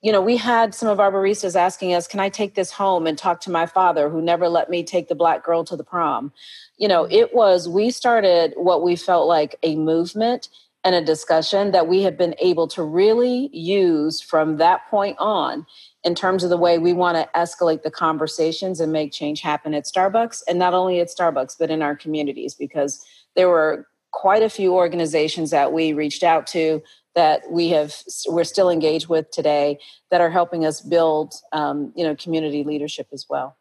you 0.00 0.12
know, 0.12 0.20
we 0.20 0.36
had 0.36 0.76
some 0.76 0.88
of 0.88 1.00
our 1.00 1.10
baristas 1.10 1.56
asking 1.56 1.92
us, 1.92 2.06
Can 2.06 2.20
I 2.20 2.28
take 2.28 2.54
this 2.54 2.70
home 2.70 3.08
and 3.08 3.18
talk 3.18 3.40
to 3.42 3.50
my 3.50 3.66
father 3.66 4.08
who 4.08 4.22
never 4.22 4.48
let 4.48 4.70
me 4.70 4.84
take 4.84 5.08
the 5.08 5.16
black 5.16 5.44
girl 5.44 5.64
to 5.64 5.76
the 5.76 5.82
prom? 5.82 6.32
You 6.76 6.86
know, 6.86 7.02
mm. 7.04 7.12
it 7.12 7.34
was, 7.34 7.68
we 7.68 7.90
started 7.90 8.54
what 8.56 8.84
we 8.84 8.94
felt 8.94 9.26
like 9.26 9.56
a 9.64 9.74
movement 9.74 10.48
and 10.84 10.94
a 10.94 11.04
discussion 11.04 11.72
that 11.72 11.88
we 11.88 12.02
have 12.02 12.16
been 12.16 12.36
able 12.40 12.68
to 12.68 12.84
really 12.84 13.50
use 13.52 14.20
from 14.20 14.58
that 14.58 14.88
point 14.88 15.16
on 15.18 15.66
in 16.04 16.14
terms 16.14 16.44
of 16.44 16.50
the 16.50 16.56
way 16.56 16.78
we 16.78 16.92
want 16.92 17.16
to 17.16 17.28
escalate 17.38 17.82
the 17.82 17.90
conversations 17.90 18.80
and 18.80 18.92
make 18.92 19.12
change 19.12 19.40
happen 19.40 19.74
at 19.74 19.84
Starbucks 19.84 20.42
and 20.48 20.58
not 20.58 20.74
only 20.74 21.00
at 21.00 21.08
Starbucks 21.08 21.56
but 21.58 21.70
in 21.70 21.82
our 21.82 21.96
communities 21.96 22.54
because 22.54 23.04
there 23.34 23.48
were 23.48 23.86
quite 24.12 24.42
a 24.42 24.50
few 24.50 24.74
organizations 24.74 25.50
that 25.50 25.72
we 25.72 25.92
reached 25.92 26.22
out 26.22 26.46
to 26.48 26.82
that 27.14 27.42
we 27.50 27.68
have 27.68 27.94
we're 28.28 28.44
still 28.44 28.70
engaged 28.70 29.08
with 29.08 29.30
today 29.30 29.78
that 30.10 30.20
are 30.20 30.30
helping 30.30 30.64
us 30.64 30.80
build 30.80 31.34
um, 31.52 31.92
you 31.96 32.04
know 32.04 32.14
community 32.14 32.64
leadership 32.64 33.08
as 33.12 33.26
well. 33.28 33.56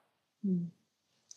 Hmm. 0.46 0.66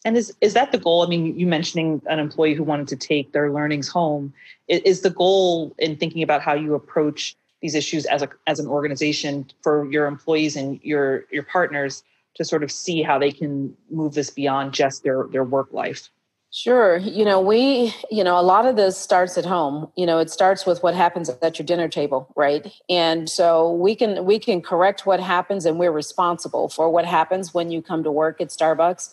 And 0.04 0.16
is 0.16 0.34
is 0.40 0.54
that 0.54 0.72
the 0.72 0.78
goal? 0.78 1.02
I 1.02 1.06
mean, 1.08 1.38
you 1.38 1.46
mentioning 1.46 2.00
an 2.06 2.18
employee 2.18 2.54
who 2.54 2.62
wanted 2.62 2.88
to 2.88 2.96
take 2.96 3.32
their 3.32 3.52
learnings 3.52 3.88
home. 3.88 4.32
Is, 4.68 4.80
is 4.82 5.00
the 5.02 5.10
goal 5.10 5.74
in 5.78 5.96
thinking 5.96 6.22
about 6.22 6.42
how 6.42 6.54
you 6.54 6.74
approach 6.74 7.36
these 7.62 7.74
issues 7.74 8.06
as 8.06 8.22
a 8.22 8.28
as 8.46 8.58
an 8.58 8.66
organization 8.66 9.50
for 9.62 9.90
your 9.90 10.06
employees 10.06 10.56
and 10.56 10.80
your 10.82 11.24
your 11.30 11.42
partners 11.42 12.02
to 12.34 12.44
sort 12.44 12.62
of 12.62 12.70
see 12.70 13.02
how 13.02 13.18
they 13.18 13.32
can 13.32 13.76
move 13.90 14.14
this 14.14 14.30
beyond 14.30 14.72
just 14.72 15.02
their 15.02 15.26
their 15.30 15.44
work 15.44 15.72
life? 15.72 16.10
Sure. 16.52 16.96
You 16.96 17.24
know, 17.24 17.40
we, 17.40 17.94
you 18.10 18.24
know, 18.24 18.36
a 18.38 18.42
lot 18.42 18.66
of 18.66 18.74
this 18.74 18.98
starts 18.98 19.38
at 19.38 19.44
home. 19.44 19.88
You 19.96 20.04
know, 20.04 20.18
it 20.18 20.30
starts 20.30 20.66
with 20.66 20.82
what 20.82 20.96
happens 20.96 21.30
at 21.30 21.58
your 21.60 21.66
dinner 21.66 21.86
table, 21.86 22.32
right? 22.34 22.72
And 22.88 23.30
so 23.30 23.72
we 23.72 23.94
can 23.94 24.24
we 24.24 24.40
can 24.40 24.60
correct 24.60 25.06
what 25.06 25.20
happens 25.20 25.64
and 25.64 25.78
we're 25.78 25.92
responsible 25.92 26.68
for 26.68 26.90
what 26.90 27.04
happens 27.04 27.54
when 27.54 27.70
you 27.70 27.80
come 27.80 28.02
to 28.02 28.10
work 28.10 28.40
at 28.40 28.48
Starbucks. 28.48 29.10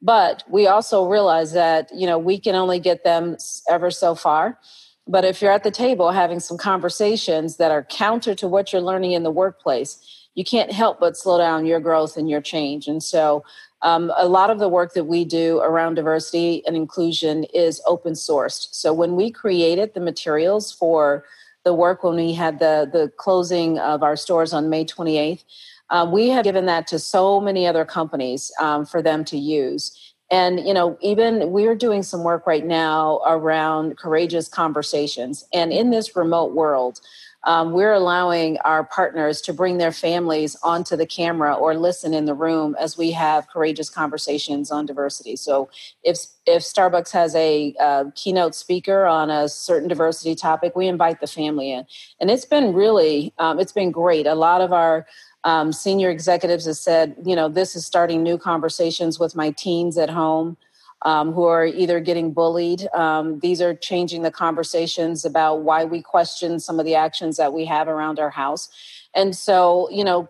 But 0.00 0.42
we 0.48 0.66
also 0.66 1.06
realize 1.06 1.52
that, 1.52 1.90
you 1.94 2.06
know, 2.06 2.18
we 2.18 2.38
can 2.38 2.54
only 2.54 2.80
get 2.80 3.04
them 3.04 3.36
ever 3.68 3.90
so 3.90 4.14
far. 4.14 4.58
But 5.06 5.24
if 5.24 5.42
you're 5.42 5.52
at 5.52 5.64
the 5.64 5.70
table 5.70 6.10
having 6.10 6.40
some 6.40 6.56
conversations 6.56 7.56
that 7.56 7.70
are 7.70 7.84
counter 7.84 8.34
to 8.36 8.46
what 8.46 8.72
you're 8.72 8.82
learning 8.82 9.12
in 9.12 9.22
the 9.22 9.30
workplace, 9.30 9.98
you 10.34 10.44
can't 10.44 10.72
help 10.72 11.00
but 11.00 11.16
slow 11.16 11.38
down 11.38 11.66
your 11.66 11.80
growth 11.80 12.16
and 12.16 12.30
your 12.30 12.40
change. 12.40 12.86
And 12.86 13.02
so 13.02 13.44
um, 13.82 14.12
a 14.16 14.28
lot 14.28 14.50
of 14.50 14.58
the 14.58 14.68
work 14.68 14.94
that 14.94 15.04
we 15.04 15.24
do 15.24 15.58
around 15.60 15.94
diversity 15.94 16.62
and 16.66 16.76
inclusion 16.76 17.44
is 17.44 17.80
open 17.86 18.12
sourced. 18.12 18.68
So 18.72 18.92
when 18.92 19.16
we 19.16 19.30
created 19.30 19.94
the 19.94 20.00
materials 20.00 20.70
for 20.70 21.24
the 21.64 21.74
work 21.74 22.02
when 22.02 22.16
we 22.16 22.32
had 22.32 22.58
the, 22.58 22.88
the 22.90 23.12
closing 23.16 23.78
of 23.78 24.02
our 24.02 24.16
stores 24.16 24.52
on 24.52 24.70
May 24.70 24.84
28th, 24.84 25.44
um, 25.90 26.12
we 26.12 26.28
have 26.28 26.44
given 26.44 26.66
that 26.66 26.86
to 26.88 26.98
so 26.98 27.40
many 27.40 27.66
other 27.66 27.84
companies 27.84 28.52
um, 28.60 28.86
for 28.86 29.02
them 29.02 29.24
to 29.26 29.36
use. 29.36 30.09
And, 30.30 30.66
you 30.66 30.72
know, 30.72 30.96
even 31.00 31.50
we're 31.50 31.74
doing 31.74 32.02
some 32.02 32.22
work 32.22 32.46
right 32.46 32.64
now 32.64 33.20
around 33.26 33.98
courageous 33.98 34.48
conversations. 34.48 35.44
And 35.52 35.72
in 35.72 35.90
this 35.90 36.14
remote 36.14 36.54
world, 36.54 37.00
um, 37.44 37.72
we're 37.72 37.92
allowing 37.92 38.58
our 38.58 38.84
partners 38.84 39.40
to 39.42 39.54
bring 39.54 39.78
their 39.78 39.92
families 39.92 40.56
onto 40.62 40.94
the 40.94 41.06
camera 41.06 41.54
or 41.54 41.74
listen 41.74 42.12
in 42.12 42.26
the 42.26 42.34
room 42.34 42.76
as 42.78 42.98
we 42.98 43.12
have 43.12 43.48
courageous 43.48 43.88
conversations 43.88 44.70
on 44.70 44.84
diversity. 44.86 45.36
So 45.36 45.70
if 46.02 46.18
if 46.46 46.62
Starbucks 46.62 47.12
has 47.12 47.34
a 47.34 47.74
uh, 47.80 48.04
keynote 48.14 48.54
speaker 48.54 49.06
on 49.06 49.30
a 49.30 49.48
certain 49.48 49.88
diversity 49.88 50.34
topic, 50.34 50.74
we 50.74 50.86
invite 50.86 51.20
the 51.20 51.26
family 51.26 51.72
in, 51.72 51.86
and 52.20 52.30
it's 52.30 52.44
been 52.44 52.74
really 52.74 53.32
um, 53.38 53.58
it's 53.58 53.72
been 53.72 53.90
great. 53.90 54.26
A 54.26 54.34
lot 54.34 54.60
of 54.60 54.72
our 54.72 55.06
um, 55.44 55.72
senior 55.72 56.10
executives 56.10 56.66
have 56.66 56.76
said, 56.76 57.16
you 57.24 57.34
know, 57.34 57.48
this 57.48 57.74
is 57.74 57.86
starting 57.86 58.22
new 58.22 58.36
conversations 58.36 59.18
with 59.18 59.34
my 59.34 59.50
teens 59.50 59.96
at 59.96 60.10
home 60.10 60.56
um, 61.02 61.32
who 61.32 61.44
are 61.44 61.64
either 61.64 61.98
getting 62.00 62.32
bullied. 62.32 62.86
Um, 62.94 63.38
these 63.40 63.62
are 63.62 63.74
changing 63.74 64.22
the 64.22 64.30
conversations 64.30 65.24
about 65.24 65.62
why 65.62 65.84
we 65.84 66.02
question 66.02 66.60
some 66.60 66.78
of 66.78 66.84
the 66.84 66.94
actions 66.94 67.36
that 67.38 67.52
we 67.52 67.64
have 67.64 67.88
around 67.88 68.18
our 68.18 68.30
house. 68.30 68.68
And 69.14 69.34
so, 69.34 69.88
you 69.90 70.04
know, 70.04 70.28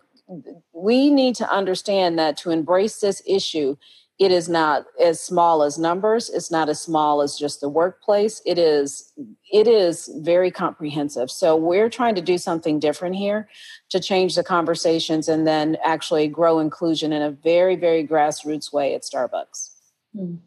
we 0.73 1.11
need 1.11 1.35
to 1.37 1.51
understand 1.51 2.19
that 2.19 2.37
to 2.39 2.51
embrace 2.51 3.01
this 3.01 3.21
issue, 3.27 3.77
it 4.21 4.31
is 4.31 4.51
not 4.51 4.85
as 5.03 5.19
small 5.19 5.63
as 5.63 5.79
numbers. 5.79 6.29
It's 6.29 6.51
not 6.51 6.69
as 6.69 6.79
small 6.79 7.23
as 7.23 7.39
just 7.39 7.63
the 7.63 7.71
workplace. 7.71 8.43
It 8.45 8.59
is 8.59 9.13
it 9.51 9.67
is 9.67 10.11
very 10.19 10.51
comprehensive. 10.51 11.31
So 11.31 11.57
we're 11.57 11.89
trying 11.89 12.15
to 12.17 12.21
do 12.21 12.37
something 12.37 12.79
different 12.79 13.17
here 13.17 13.49
to 13.89 13.99
change 13.99 14.37
the 14.37 14.45
conversations 14.45 15.27
and 15.27 15.47
then 15.47 15.79
actually 15.83 16.29
grow 16.29 16.61
inclusion 16.61 17.13
in 17.13 17.23
a 17.23 17.31
very 17.31 17.77
very 17.77 18.07
grassroots 18.07 18.73
way 18.73 18.95
at 18.95 19.03
starbucks. 19.03 19.71
Mm 20.15 20.39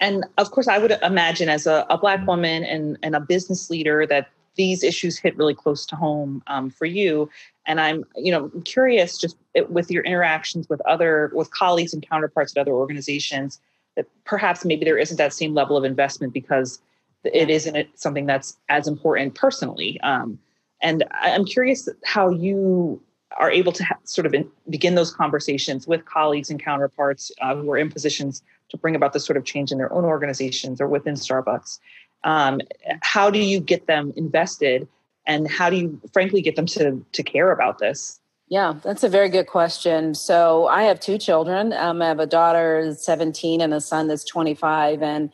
and 0.00 0.24
of 0.38 0.50
course, 0.50 0.66
I 0.66 0.78
would 0.78 0.92
imagine 1.02 1.48
as 1.48 1.66
a, 1.66 1.86
a, 1.90 1.98
Black 1.98 2.26
woman 2.26 2.64
and, 2.64 2.98
and 3.02 3.14
a 3.14 3.20
business 3.20 3.68
leader 3.68 4.06
that 4.06 4.28
these 4.56 4.82
issues 4.82 5.18
hit 5.18 5.36
really 5.36 5.54
close 5.54 5.86
to 5.86 5.96
home 5.96 6.42
um, 6.46 6.70
for 6.70 6.84
you. 6.84 7.30
And 7.66 7.80
I'm, 7.80 8.04
you 8.16 8.32
know, 8.32 8.50
curious 8.64 9.16
just 9.16 9.36
with 9.68 9.90
your 9.90 10.02
interactions 10.02 10.68
with 10.68 10.80
other, 10.82 11.30
with 11.34 11.50
colleagues 11.50 11.94
and 11.94 12.06
counterparts 12.06 12.56
at 12.56 12.60
other 12.60 12.72
organizations, 12.72 13.60
that 13.96 14.06
perhaps 14.24 14.64
maybe 14.64 14.84
there 14.84 14.98
isn't 14.98 15.16
that 15.16 15.32
same 15.32 15.54
level 15.54 15.76
of 15.76 15.84
investment 15.84 16.32
because 16.32 16.80
it 17.24 17.50
isn't 17.50 17.88
something 17.98 18.26
that's 18.26 18.56
as 18.68 18.88
important 18.88 19.34
personally. 19.34 20.00
Um, 20.00 20.38
and 20.82 21.04
I'm 21.12 21.44
curious 21.44 21.88
how 22.04 22.30
you 22.30 23.02
are 23.38 23.50
able 23.50 23.72
to 23.72 23.84
ha- 23.84 23.98
sort 24.04 24.26
of 24.26 24.34
in, 24.34 24.48
begin 24.68 24.94
those 24.94 25.12
conversations 25.12 25.86
with 25.86 26.04
colleagues 26.04 26.50
and 26.50 26.62
counterparts 26.62 27.30
uh, 27.40 27.54
who 27.54 27.70
are 27.70 27.78
in 27.78 27.90
positions 27.90 28.42
to 28.70 28.76
bring 28.76 28.96
about 28.96 29.12
this 29.12 29.24
sort 29.24 29.36
of 29.36 29.44
change 29.44 29.70
in 29.70 29.78
their 29.78 29.92
own 29.92 30.04
organizations 30.04 30.80
or 30.80 30.88
within 30.88 31.14
Starbucks. 31.14 31.78
Um, 32.24 32.60
how 33.02 33.30
do 33.30 33.38
you 33.38 33.60
get 33.60 33.86
them 33.86 34.12
invested, 34.16 34.86
and 35.26 35.50
how 35.50 35.70
do 35.70 35.76
you, 35.76 36.00
frankly, 36.12 36.42
get 36.42 36.56
them 36.56 36.66
to 36.66 37.04
to 37.12 37.22
care 37.22 37.50
about 37.50 37.78
this? 37.78 38.20
Yeah, 38.48 38.74
that's 38.82 39.04
a 39.04 39.08
very 39.08 39.28
good 39.28 39.46
question. 39.46 40.14
So 40.14 40.66
I 40.66 40.82
have 40.82 40.98
two 40.98 41.18
children. 41.18 41.72
Um, 41.72 42.02
I 42.02 42.08
have 42.08 42.18
a 42.18 42.26
daughter 42.26 42.92
17 42.92 43.60
and 43.60 43.72
a 43.72 43.80
son 43.80 44.08
that's 44.08 44.24
25, 44.24 45.02
and 45.02 45.30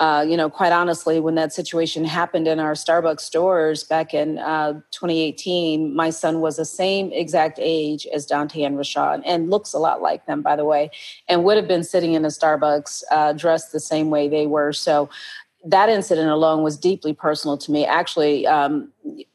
uh, 0.00 0.24
you 0.26 0.36
know, 0.36 0.50
quite 0.50 0.72
honestly, 0.72 1.20
when 1.20 1.34
that 1.34 1.52
situation 1.52 2.04
happened 2.04 2.48
in 2.48 2.58
our 2.58 2.72
Starbucks 2.72 3.20
stores 3.20 3.84
back 3.84 4.12
in 4.12 4.38
uh, 4.38 4.72
2018, 4.90 5.94
my 5.94 6.10
son 6.10 6.40
was 6.40 6.56
the 6.56 6.64
same 6.64 7.12
exact 7.12 7.58
age 7.62 8.06
as 8.12 8.26
Donte 8.26 8.66
and 8.66 8.76
Rashad, 8.76 9.22
and 9.24 9.50
looks 9.50 9.72
a 9.72 9.78
lot 9.78 10.02
like 10.02 10.26
them, 10.26 10.42
by 10.42 10.56
the 10.56 10.64
way, 10.64 10.90
and 11.28 11.44
would 11.44 11.56
have 11.56 11.68
been 11.68 11.84
sitting 11.84 12.14
in 12.14 12.24
a 12.24 12.28
Starbucks 12.28 13.02
uh, 13.10 13.32
dressed 13.34 13.72
the 13.72 13.80
same 13.80 14.10
way 14.10 14.28
they 14.28 14.46
were. 14.46 14.72
So 14.72 15.10
that 15.64 15.88
incident 15.88 16.28
alone 16.28 16.62
was 16.62 16.76
deeply 16.76 17.12
personal 17.12 17.56
to 17.58 17.70
me. 17.70 17.84
Actually, 17.84 18.46
um, 18.46 18.88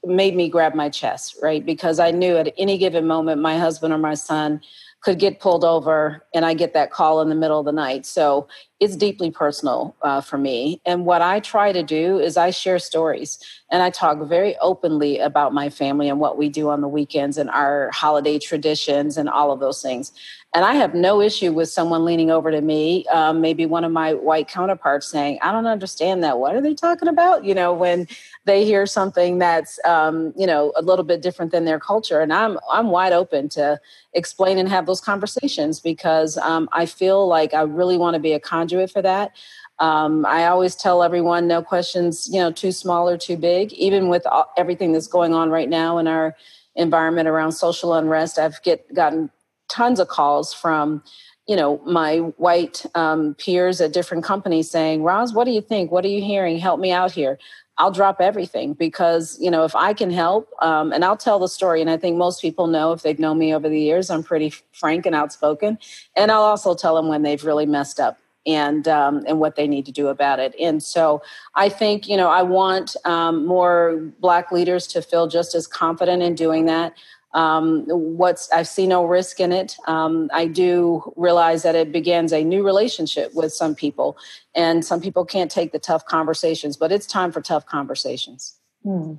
made 0.06 0.36
me 0.36 0.50
grab 0.50 0.76
my 0.76 0.90
chest, 0.90 1.38
right? 1.42 1.66
Because 1.66 2.00
I 2.00 2.12
knew 2.12 2.38
at 2.38 2.54
any 2.58 2.78
given 2.78 3.08
moment, 3.08 3.42
my 3.42 3.58
husband 3.58 3.94
or 3.94 3.98
my 3.98 4.14
son 4.14 4.62
could 5.02 5.20
get 5.20 5.40
pulled 5.40 5.64
over 5.64 6.26
and 6.34 6.44
I 6.44 6.54
get 6.54 6.74
that 6.74 6.92
call 6.92 7.22
in 7.22 7.30
the 7.30 7.36
middle 7.36 7.60
of 7.60 7.66
the 7.66 7.72
night. 7.72 8.06
So 8.06 8.48
it's 8.80 8.96
deeply 8.96 9.32
personal 9.32 9.96
uh, 10.02 10.22
for 10.22 10.38
me. 10.38 10.82
And 10.86 11.06
what 11.06 11.22
I 11.22 11.40
try 11.40 11.72
to 11.72 11.84
do 11.84 12.20
is 12.20 12.36
I 12.36 12.50
share 12.50 12.80
stories 12.80 13.40
and 13.70 13.84
I 13.84 13.90
talk 13.90 14.26
very 14.28 14.56
openly 14.62 15.20
about 15.20 15.54
my 15.54 15.70
family 15.70 16.08
and 16.08 16.20
what 16.20 16.38
we 16.38 16.48
do 16.48 16.70
on 16.70 16.82
the 16.82 16.88
weekends 16.88 17.38
and 17.38 17.50
our 17.50 17.90
holiday 17.92 18.40
traditions 18.40 19.18
and 19.18 19.28
all 19.28 19.52
of 19.52 19.60
those 19.60 19.82
things. 19.82 20.14
And 20.56 20.64
I 20.64 20.76
have 20.76 20.96
no 20.96 21.22
issue 21.22 21.52
with 21.52 21.68
someone 21.68 22.06
leaning 22.06 22.32
over 22.32 22.50
to 22.50 22.62
me, 22.62 23.06
um, 23.08 23.42
maybe 23.42 23.66
one 23.66 23.84
of 23.84 23.92
my 23.92 24.14
white 24.14 24.48
counterparts 24.48 25.08
saying, 25.08 25.40
I 25.42 25.52
don't 25.52 25.68
understand 25.68 26.24
that. 26.24 26.40
What 26.40 26.56
are 26.56 26.62
they 26.62 26.74
talking 26.74 27.10
about? 27.10 27.44
You 27.44 27.54
know, 27.54 27.74
when 27.74 28.08
they 28.46 28.64
hear 28.64 28.86
something 28.86 29.40
that's, 29.40 29.78
um, 29.84 30.34
you 30.38 30.48
know, 30.48 30.72
a 30.78 30.82
little 30.82 31.04
bit 31.04 31.22
different 31.22 31.52
than 31.52 31.66
their 31.66 31.80
culture. 31.80 32.22
And 32.22 32.32
I'm, 32.32 32.58
I'm 32.72 32.88
wide 32.90 33.12
open 33.12 33.50
to 33.50 33.80
explain 34.14 34.58
and 34.58 34.70
have 34.70 34.86
those 34.86 35.02
conversations 35.02 35.82
because 35.82 36.38
um, 36.38 36.70
I 36.72 36.86
feel 36.86 37.28
like 37.28 37.54
I 37.54 37.62
really 37.62 37.98
want 37.98 38.14
to 38.14 38.20
be 38.20 38.32
a 38.32 38.40
conduit 38.40 38.90
for 38.90 39.02
that. 39.02 39.34
Um, 39.80 40.26
I 40.26 40.48
always 40.48 40.76
tell 40.76 41.04
everyone 41.04 41.48
no 41.48 41.62
questions, 41.62 42.28
you 42.32 42.40
know, 42.40 42.52
too 42.52 42.72
small 42.72 43.08
or 43.08 43.18
too 43.18 43.38
big, 43.38 43.72
even 43.74 44.10
with 44.10 44.26
all, 44.26 44.52
everything 44.58 44.92
that's 44.92 45.08
going 45.08 45.34
on 45.34 45.50
right 45.50 45.70
now 45.70 45.98
in 45.98 46.08
our 46.08 46.36
environment 46.76 47.28
around 47.28 47.52
social 47.52 47.94
unrest. 47.94 48.40
I've 48.40 48.62
get 48.64 48.94
gotten 48.94 49.30
tons 49.70 50.00
of 50.00 50.08
calls 50.08 50.54
from 50.54 51.04
you 51.48 51.56
know 51.56 51.82
my 51.86 52.18
white 52.38 52.86
um, 52.96 53.36
peers 53.36 53.82
at 53.82 53.94
different 53.94 54.24
companies 54.24 54.70
saying 54.70 55.04
roz 55.04 55.34
what 55.34 55.46
do 55.46 55.52
you 55.52 55.62
think? 55.62 55.92
What 55.92 56.06
are 56.06 56.10
you 56.10 56.22
hearing? 56.22 56.58
Help 56.58 56.80
me 56.80 56.92
out 56.92 57.12
here. 57.12 57.38
I'll 57.80 57.92
drop 57.92 58.20
everything 58.20 58.74
because 58.74 59.38
you 59.40 59.52
know 59.52 59.64
if 59.64 59.76
i 59.76 59.94
can 59.94 60.10
help 60.10 60.50
um, 60.62 60.92
and 60.92 61.06
i'll 61.06 61.18
tell 61.18 61.38
the 61.38 61.48
story 61.48 61.80
and 61.80 61.92
i 61.92 61.98
think 61.98 62.18
most 62.18 62.42
people 62.42 62.66
know 62.66 62.92
if 62.92 63.04
they've 63.04 63.20
known 63.20 63.38
me 63.38 63.54
over 63.54 63.70
the 63.70 63.80
years 63.80 64.10
i'm 64.10 64.24
pretty 64.24 64.52
frank 64.72 65.06
and 65.06 65.16
outspoken. 65.16 65.78
And 66.16 66.32
i'll 66.32 66.42
also 66.42 66.74
tell 66.74 66.96
them 66.96 67.08
when 67.08 67.22
they've 67.22 67.44
really 67.44 67.68
messed 67.68 68.00
up 68.00 68.18
and 68.48 68.88
um, 68.88 69.24
and 69.28 69.40
what 69.40 69.56
they 69.56 69.68
need 69.68 69.86
to 69.86 69.92
do 69.92 70.08
about 70.08 70.40
it. 70.40 70.56
And 70.60 70.82
so 70.82 71.22
I 71.54 71.70
think 71.70 72.08
you 72.08 72.18
know 72.18 72.30
I 72.30 72.42
want 72.42 72.96
um, 73.06 73.46
more 73.46 73.98
Black 74.20 74.52
leaders 74.52 74.88
to 74.88 75.02
feel 75.02 75.28
just 75.28 75.54
as 75.54 75.68
confident 75.68 76.24
in 76.24 76.34
doing 76.34 76.66
that. 76.66 76.94
Um, 77.34 77.86
what's 77.88 78.50
I 78.52 78.64
see 78.64 78.88
no 78.88 79.06
risk 79.06 79.40
in 79.40 79.52
it. 79.52 79.76
Um, 79.86 80.30
I 80.34 80.48
do 80.48 81.14
realize 81.18 81.62
that 81.64 81.76
it 81.76 81.92
begins 81.92 82.32
a 82.32 82.44
new 82.44 82.66
relationship 82.66 83.36
with 83.36 83.54
some 83.54 83.76
people, 83.76 84.18
and 84.56 84.84
some 84.84 85.02
people 85.02 85.26
can't 85.26 85.52
take 85.52 85.74
the 85.74 85.80
tough 85.80 86.06
conversations. 86.06 86.78
But 86.78 86.92
it's 86.92 87.06
time 87.06 87.32
for 87.32 87.42
tough 87.42 87.66
conversations. 87.66 88.58
Hmm. 88.84 89.16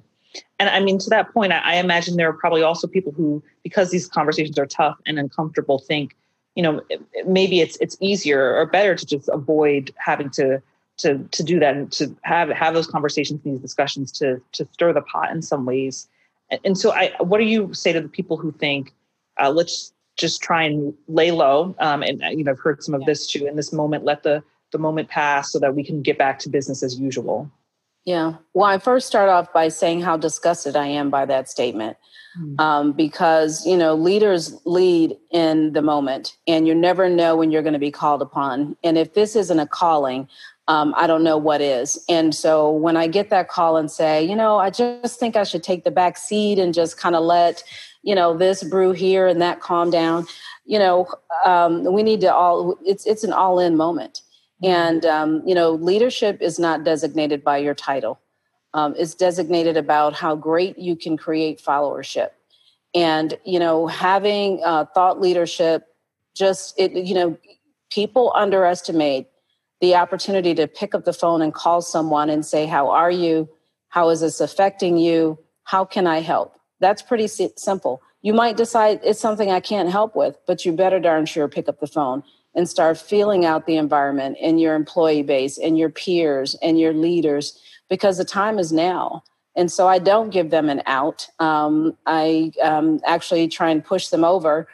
And 0.58 0.68
I 0.68 0.80
mean, 0.80 0.98
to 0.98 1.10
that 1.10 1.32
point, 1.32 1.52
I, 1.52 1.58
I 1.58 1.74
imagine 1.76 2.16
there 2.16 2.28
are 2.28 2.34
probably 2.34 2.62
also 2.62 2.86
people 2.86 3.12
who, 3.12 3.42
because 3.62 3.90
these 3.90 4.08
conversations 4.08 4.58
are 4.58 4.66
tough 4.66 4.96
and 5.06 5.18
uncomfortable, 5.18 5.78
think, 5.78 6.14
you 6.58 6.62
know, 6.62 6.80
maybe 7.24 7.60
it's 7.60 7.76
it's 7.80 7.96
easier 8.00 8.56
or 8.56 8.66
better 8.66 8.96
to 8.96 9.06
just 9.06 9.28
avoid 9.28 9.94
having 9.96 10.28
to 10.30 10.60
to 10.96 11.18
to 11.30 11.44
do 11.44 11.60
that 11.60 11.76
and 11.76 11.92
to 11.92 12.12
have 12.22 12.48
have 12.48 12.74
those 12.74 12.88
conversations, 12.88 13.40
these 13.44 13.60
discussions, 13.60 14.10
to 14.18 14.42
to 14.54 14.66
stir 14.72 14.92
the 14.92 15.00
pot 15.02 15.30
in 15.30 15.40
some 15.40 15.64
ways. 15.64 16.08
And, 16.64 16.76
so, 16.76 16.90
I 16.90 17.12
what 17.20 17.38
do 17.38 17.44
you 17.44 17.72
say 17.74 17.92
to 17.92 18.00
the 18.00 18.08
people 18.08 18.36
who 18.36 18.50
think, 18.50 18.92
uh, 19.40 19.50
let's 19.50 19.92
just 20.16 20.42
try 20.42 20.64
and 20.64 20.92
lay 21.06 21.30
low? 21.30 21.76
Um, 21.78 22.02
and 22.02 22.24
uh, 22.24 22.30
you 22.30 22.42
know, 22.42 22.50
I've 22.50 22.58
heard 22.58 22.82
some 22.82 22.94
of 22.96 23.04
this 23.04 23.28
too. 23.28 23.46
In 23.46 23.54
this 23.54 23.72
moment, 23.72 24.04
let 24.04 24.24
the 24.24 24.42
the 24.72 24.78
moment 24.78 25.08
pass 25.08 25.52
so 25.52 25.60
that 25.60 25.76
we 25.76 25.84
can 25.84 26.02
get 26.02 26.18
back 26.18 26.40
to 26.40 26.48
business 26.48 26.82
as 26.82 26.98
usual. 26.98 27.48
Yeah. 28.04 28.34
Well, 28.54 28.64
I 28.64 28.78
first 28.78 29.06
start 29.06 29.28
off 29.28 29.52
by 29.52 29.68
saying 29.68 30.00
how 30.02 30.16
disgusted 30.16 30.76
I 30.76 30.86
am 30.86 31.10
by 31.10 31.26
that 31.26 31.48
statement. 31.48 31.96
Mm-hmm. 32.38 32.60
Um, 32.60 32.92
because, 32.92 33.66
you 33.66 33.76
know, 33.76 33.94
leaders 33.94 34.54
lead 34.64 35.16
in 35.30 35.72
the 35.72 35.82
moment 35.82 36.36
and 36.46 36.68
you 36.68 36.74
never 36.74 37.08
know 37.08 37.34
when 37.34 37.50
you're 37.50 37.62
going 37.62 37.72
to 37.72 37.78
be 37.78 37.90
called 37.90 38.22
upon. 38.22 38.76
And 38.84 38.98
if 38.98 39.14
this 39.14 39.34
isn't 39.34 39.58
a 39.58 39.66
calling, 39.66 40.28
um, 40.68 40.94
I 40.96 41.06
don't 41.06 41.24
know 41.24 41.38
what 41.38 41.62
is. 41.62 41.98
And 42.08 42.34
so 42.34 42.70
when 42.70 42.96
I 42.96 43.08
get 43.08 43.30
that 43.30 43.48
call 43.48 43.78
and 43.78 43.90
say, 43.90 44.22
you 44.22 44.36
know, 44.36 44.58
I 44.58 44.68
just 44.68 45.18
think 45.18 45.36
I 45.36 45.42
should 45.42 45.62
take 45.62 45.84
the 45.84 45.90
back 45.90 46.18
seat 46.18 46.58
and 46.58 46.74
just 46.74 46.98
kind 46.98 47.16
of 47.16 47.24
let, 47.24 47.64
you 48.02 48.14
know, 48.14 48.36
this 48.36 48.62
brew 48.62 48.92
here 48.92 49.26
and 49.26 49.40
that 49.40 49.60
calm 49.60 49.90
down, 49.90 50.26
you 50.66 50.78
know, 50.78 51.08
um, 51.46 51.90
we 51.92 52.02
need 52.02 52.20
to 52.20 52.32
all, 52.32 52.78
it's, 52.84 53.06
it's 53.06 53.24
an 53.24 53.32
all 53.32 53.58
in 53.58 53.76
moment. 53.76 54.20
And, 54.62 55.04
um, 55.04 55.42
you 55.46 55.54
know, 55.54 55.72
leadership 55.72 56.38
is 56.40 56.58
not 56.58 56.84
designated 56.84 57.44
by 57.44 57.58
your 57.58 57.74
title. 57.74 58.20
Um, 58.74 58.94
it's 58.98 59.14
designated 59.14 59.76
about 59.76 60.14
how 60.14 60.34
great 60.34 60.78
you 60.78 60.96
can 60.96 61.16
create 61.16 61.62
followership. 61.62 62.30
And, 62.94 63.38
you 63.44 63.58
know, 63.58 63.86
having 63.86 64.60
uh, 64.64 64.86
thought 64.86 65.20
leadership, 65.20 65.86
just, 66.34 66.74
it, 66.78 66.92
you 66.92 67.14
know, 67.14 67.38
people 67.90 68.32
underestimate 68.34 69.28
the 69.80 69.94
opportunity 69.94 70.54
to 70.54 70.66
pick 70.66 70.94
up 70.94 71.04
the 71.04 71.12
phone 71.12 71.40
and 71.40 71.54
call 71.54 71.80
someone 71.80 72.28
and 72.30 72.44
say, 72.44 72.66
How 72.66 72.90
are 72.90 73.10
you? 73.10 73.48
How 73.88 74.08
is 74.08 74.20
this 74.20 74.40
affecting 74.40 74.96
you? 74.96 75.38
How 75.64 75.84
can 75.84 76.06
I 76.06 76.20
help? 76.20 76.58
That's 76.80 77.02
pretty 77.02 77.26
simple. 77.28 78.02
You 78.22 78.34
might 78.34 78.56
decide 78.56 79.00
it's 79.04 79.20
something 79.20 79.50
I 79.50 79.60
can't 79.60 79.90
help 79.90 80.16
with, 80.16 80.36
but 80.46 80.64
you 80.64 80.72
better 80.72 80.98
darn 80.98 81.26
sure 81.26 81.48
pick 81.48 81.68
up 81.68 81.80
the 81.80 81.86
phone 81.86 82.22
and 82.54 82.68
start 82.68 82.98
feeling 82.98 83.44
out 83.44 83.66
the 83.66 83.76
environment 83.76 84.36
and 84.40 84.60
your 84.60 84.74
employee 84.74 85.22
base 85.22 85.58
and 85.58 85.78
your 85.78 85.90
peers 85.90 86.56
and 86.62 86.78
your 86.78 86.92
leaders 86.92 87.60
because 87.88 88.18
the 88.18 88.24
time 88.24 88.58
is 88.58 88.72
now. 88.72 89.22
And 89.56 89.70
so 89.70 89.88
I 89.88 89.98
don't 89.98 90.30
give 90.30 90.50
them 90.50 90.68
an 90.68 90.82
out. 90.86 91.26
Um, 91.40 91.96
I 92.06 92.52
um, 92.62 93.00
actually 93.04 93.48
try 93.48 93.70
and 93.70 93.84
push 93.84 94.08
them 94.08 94.24
over, 94.24 94.68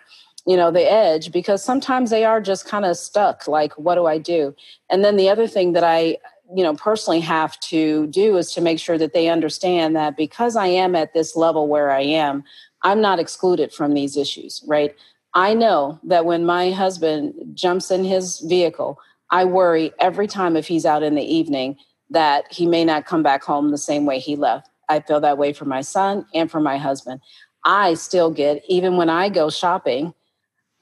you 0.46 0.56
know, 0.56 0.70
the 0.70 0.90
edge 0.90 1.32
because 1.32 1.64
sometimes 1.64 2.10
they 2.10 2.24
are 2.24 2.40
just 2.40 2.66
kind 2.66 2.84
of 2.84 2.96
stuck. 2.96 3.48
Like, 3.48 3.72
what 3.78 3.94
do 3.94 4.06
I 4.06 4.18
do? 4.18 4.54
And 4.90 5.04
then 5.04 5.16
the 5.16 5.30
other 5.30 5.46
thing 5.46 5.72
that 5.72 5.84
I, 5.84 6.18
you 6.54 6.62
know, 6.62 6.74
personally 6.74 7.20
have 7.20 7.58
to 7.60 8.06
do 8.08 8.36
is 8.36 8.52
to 8.52 8.60
make 8.60 8.78
sure 8.78 8.98
that 8.98 9.14
they 9.14 9.28
understand 9.28 9.96
that 9.96 10.16
because 10.16 10.54
I 10.54 10.66
am 10.66 10.94
at 10.94 11.14
this 11.14 11.34
level 11.34 11.66
where 11.66 11.90
I 11.90 12.02
am, 12.02 12.44
I'm 12.82 13.00
not 13.00 13.18
excluded 13.18 13.72
from 13.72 13.94
these 13.94 14.16
issues, 14.16 14.62
right? 14.66 14.94
I 15.34 15.54
know 15.54 15.98
that 16.04 16.24
when 16.24 16.46
my 16.46 16.70
husband 16.70 17.34
jumps 17.54 17.90
in 17.90 18.04
his 18.04 18.38
vehicle, 18.40 18.98
I 19.30 19.44
worry 19.44 19.92
every 19.98 20.28
time 20.28 20.56
if 20.56 20.68
he's 20.68 20.86
out 20.86 21.02
in 21.02 21.16
the 21.16 21.24
evening 21.24 21.76
that 22.10 22.52
he 22.52 22.66
may 22.66 22.84
not 22.84 23.06
come 23.06 23.22
back 23.22 23.42
home 23.42 23.70
the 23.70 23.78
same 23.78 24.06
way 24.06 24.20
he 24.20 24.36
left. 24.36 24.70
I 24.88 25.00
feel 25.00 25.20
that 25.20 25.38
way 25.38 25.52
for 25.52 25.64
my 25.64 25.80
son 25.80 26.26
and 26.34 26.50
for 26.50 26.60
my 26.60 26.76
husband. 26.76 27.20
I 27.64 27.94
still 27.94 28.30
get, 28.30 28.62
even 28.68 28.96
when 28.96 29.08
I 29.08 29.28
go 29.28 29.50
shopping, 29.50 30.14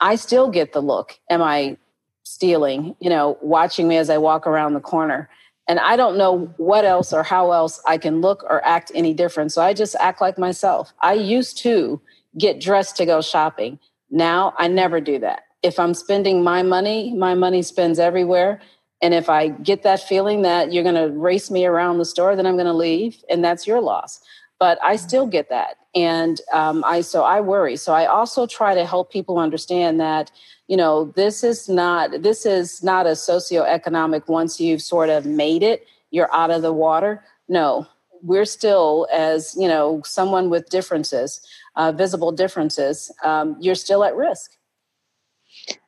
I 0.01 0.17
still 0.17 0.51
get 0.51 0.73
the 0.73 0.83
look. 0.83 1.19
Am 1.31 1.41
I 1.41 1.79
stealing? 2.25 2.97
You 3.01 3.09
know, 3.09 3.39
watching 3.41 3.89
me 3.89 3.97
as 3.97 4.11
I 4.11 4.19
walk 4.19 4.47
around 4.47 4.75
the 4.75 4.81
corner. 4.81 5.31
And 5.69 5.79
I 5.79 5.97
don't 5.97 6.19
know 6.19 6.53
what 6.57 6.85
else 6.85 7.13
or 7.13 7.23
how 7.23 7.53
else 7.53 7.81
I 7.87 7.97
can 7.97 8.21
look 8.21 8.43
or 8.43 8.63
act 8.67 8.91
any 8.95 9.15
different. 9.15 9.53
So 9.53 9.63
I 9.63 9.73
just 9.73 9.95
act 10.01 10.21
like 10.21 10.37
myself. 10.37 10.93
I 11.01 11.15
used 11.15 11.57
to 11.59 12.01
get 12.37 12.61
dressed 12.61 12.97
to 12.97 13.07
go 13.07 13.23
shopping. 13.23 13.79
Now 14.13 14.55
I 14.59 14.69
never 14.69 15.01
do 15.01 15.19
that. 15.21 15.45
If 15.63 15.81
I'm 15.81 15.95
spending 15.95 16.45
my 16.45 16.63
money, 16.63 17.15
my 17.15 17.35
money 17.35 17.63
spends 17.63 17.99
everywhere. 17.99 18.61
And 19.01 19.15
if 19.15 19.29
I 19.29 19.49
get 19.49 19.83
that 19.83 20.01
feeling 20.01 20.43
that 20.43 20.73
you're 20.73 20.85
going 20.85 20.95
to 20.95 21.09
race 21.19 21.51
me 21.51 21.67
around 21.67 21.99
the 21.99 22.05
store, 22.05 22.37
then 22.37 22.47
I'm 22.47 22.55
going 22.55 22.67
to 22.67 22.73
leave, 22.73 23.25
and 23.29 23.45
that's 23.45 23.67
your 23.67 23.81
loss. 23.81 24.21
But 24.61 24.79
I 24.81 24.95
still 24.95 25.27
get 25.27 25.49
that, 25.49 25.79
and 25.93 26.41
um, 26.53 26.85
I 26.87 27.01
so 27.01 27.25
I 27.25 27.41
worry. 27.41 27.75
So 27.75 27.93
I 27.93 28.07
also 28.07 28.47
try 28.47 28.77
to 28.77 28.87
help 28.87 29.11
people 29.11 29.39
understand 29.39 29.99
that 29.99 30.31
you 30.69 30.77
know 30.77 31.07
this 31.17 31.43
is 31.43 31.69
not 31.69 32.23
this 32.23 32.47
is 32.47 32.81
not 32.81 33.07
a 33.07 33.11
socioeconomic. 33.11 34.29
Once 34.29 34.61
you've 34.61 34.83
sort 34.83 35.09
of 35.09 35.27
made 35.27 35.65
it, 35.65 35.85
you're 36.13 36.33
out 36.33 36.53
of 36.53 36.63
the 36.63 36.73
water. 36.73 37.25
No, 37.49 37.89
we're 38.23 38.45
still 38.45 39.09
as 39.13 39.57
you 39.59 39.67
know 39.67 40.01
someone 40.05 40.49
with 40.49 40.71
differences 40.71 41.45
uh, 41.77 41.93
visible 41.93 42.33
differences, 42.33 43.11
um, 43.25 43.57
you're 43.61 43.75
still 43.75 44.05
at 44.05 44.15
risk. 44.15 44.53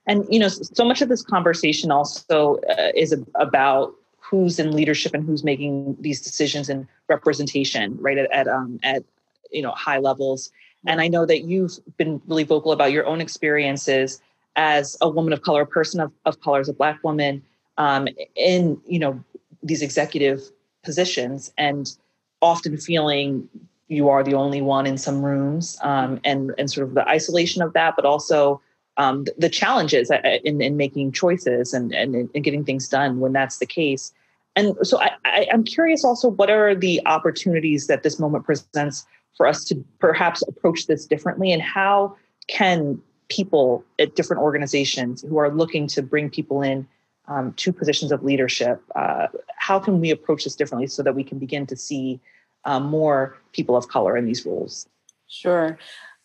And 0.07 0.27
you 0.29 0.38
know, 0.38 0.49
so 0.49 0.85
much 0.85 1.01
of 1.01 1.09
this 1.09 1.23
conversation 1.23 1.90
also 1.90 2.61
uh, 2.68 2.90
is 2.94 3.14
about 3.37 3.94
who's 4.18 4.59
in 4.59 4.73
leadership 4.73 5.14
and 5.14 5.25
who's 5.25 5.44
making 5.44 5.97
these 6.01 6.20
decisions 6.20 6.68
and 6.68 6.87
representation, 7.09 7.97
right? 8.01 8.18
At 8.18 8.31
at, 8.33 8.49
um, 8.49 8.79
at 8.83 9.05
you 9.51 9.62
know 9.62 9.70
high 9.73 9.99
levels. 9.99 10.51
And 10.87 11.01
I 11.01 11.09
know 11.09 11.25
that 11.25 11.44
you've 11.44 11.79
been 11.97 12.20
really 12.27 12.44
vocal 12.44 12.73
about 12.73 12.92
your 12.92 13.07
own 13.07 13.20
experiences 13.23 14.20
as 14.57 14.99
a 15.01 15.09
woman 15.09 15.33
of 15.33 15.40
color, 15.40 15.62
a 15.62 15.66
person 15.66 15.99
of, 16.01 16.12
of 16.27 16.40
color, 16.40 16.61
as 16.61 16.68
a 16.68 16.75
black 16.75 17.03
woman, 17.03 17.42
um, 17.79 18.07
in 18.37 18.79
you 18.87 18.99
know 18.99 19.23
these 19.62 19.81
executive 19.81 20.42
positions, 20.85 21.53
and 21.57 21.97
often 22.42 22.77
feeling 22.77 23.49
you 23.88 24.09
are 24.09 24.23
the 24.23 24.35
only 24.35 24.62
one 24.62 24.87
in 24.87 24.97
some 24.97 25.25
rooms 25.25 25.79
um, 25.83 26.20
and 26.25 26.53
and 26.59 26.70
sort 26.70 26.87
of 26.87 26.94
the 26.94 27.09
isolation 27.09 27.62
of 27.62 27.73
that 27.73 27.94
but 27.97 28.05
also 28.05 28.61
um, 28.97 29.27
the 29.38 29.49
challenges 29.49 30.11
uh, 30.11 30.20
in, 30.44 30.61
in 30.61 30.77
making 30.77 31.12
choices 31.12 31.75
and, 31.75 31.92
and, 31.92 32.14
and 32.14 32.44
getting 32.44 32.64
things 32.64 32.88
done 32.88 33.20
when 33.20 33.33
that's 33.33 33.59
the 33.59 33.66
case. 33.66 34.12
And 34.57 34.77
so 34.83 35.01
I, 35.01 35.11
I, 35.25 35.49
i'm 35.53 35.64
curious 35.64 36.05
also 36.05 36.29
what 36.29 36.49
are 36.51 36.75
the 36.75 37.01
opportunities 37.07 37.88
that 37.88 38.03
this 38.03 38.20
moment 38.20 38.44
presents 38.44 39.05
for 39.37 39.47
us 39.49 39.64
to 39.64 39.85
perhaps 39.99 40.42
approach 40.47 40.87
this 40.87 41.07
differently? 41.07 41.51
And 41.51 41.61
how 41.61 42.16
can 42.47 43.01
people 43.29 43.85
at 43.99 44.14
different 44.14 44.42
organizations 44.42 45.23
who 45.23 45.38
are 45.38 45.51
looking 45.51 45.88
to 45.88 46.03
bring 46.03 46.31
people 46.31 46.62
in 46.62 46.87
um, 47.27 47.55
to 47.55 47.73
positions 47.73 48.12
of 48.12 48.23
leadership 48.23 48.83
uh, 48.94 49.29
how 49.57 49.79
can 49.79 49.99
we 49.99 50.11
approach 50.11 50.44
this 50.44 50.55
differently 50.55 50.87
so 50.87 51.03
that 51.03 51.14
we 51.14 51.25
can 51.25 51.38
begin 51.38 51.66
to 51.66 51.75
see 51.75 52.20
um, 52.64 52.85
more 52.85 53.37
people 53.53 53.77
of 53.77 53.88
color 53.88 54.16
in 54.16 54.27
these 54.27 54.44
roles? 54.44 54.87
Sure. 55.29 55.79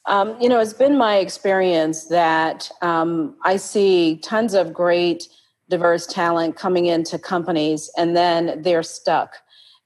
Um, 0.06 0.36
you 0.42 0.50
know, 0.50 0.60
it's 0.60 0.74
been 0.74 0.98
my 0.98 1.18
experience 1.18 2.06
that 2.06 2.72
um, 2.82 3.36
I 3.44 3.58
see 3.58 4.18
tons 4.24 4.54
of 4.54 4.74
great 4.74 5.28
diverse 5.70 6.08
talent 6.08 6.56
coming 6.56 6.88
into 6.88 7.20
companies 7.20 7.92
and 7.96 8.16
then 8.16 8.62
they're 8.64 8.84
stuck. 8.84 9.36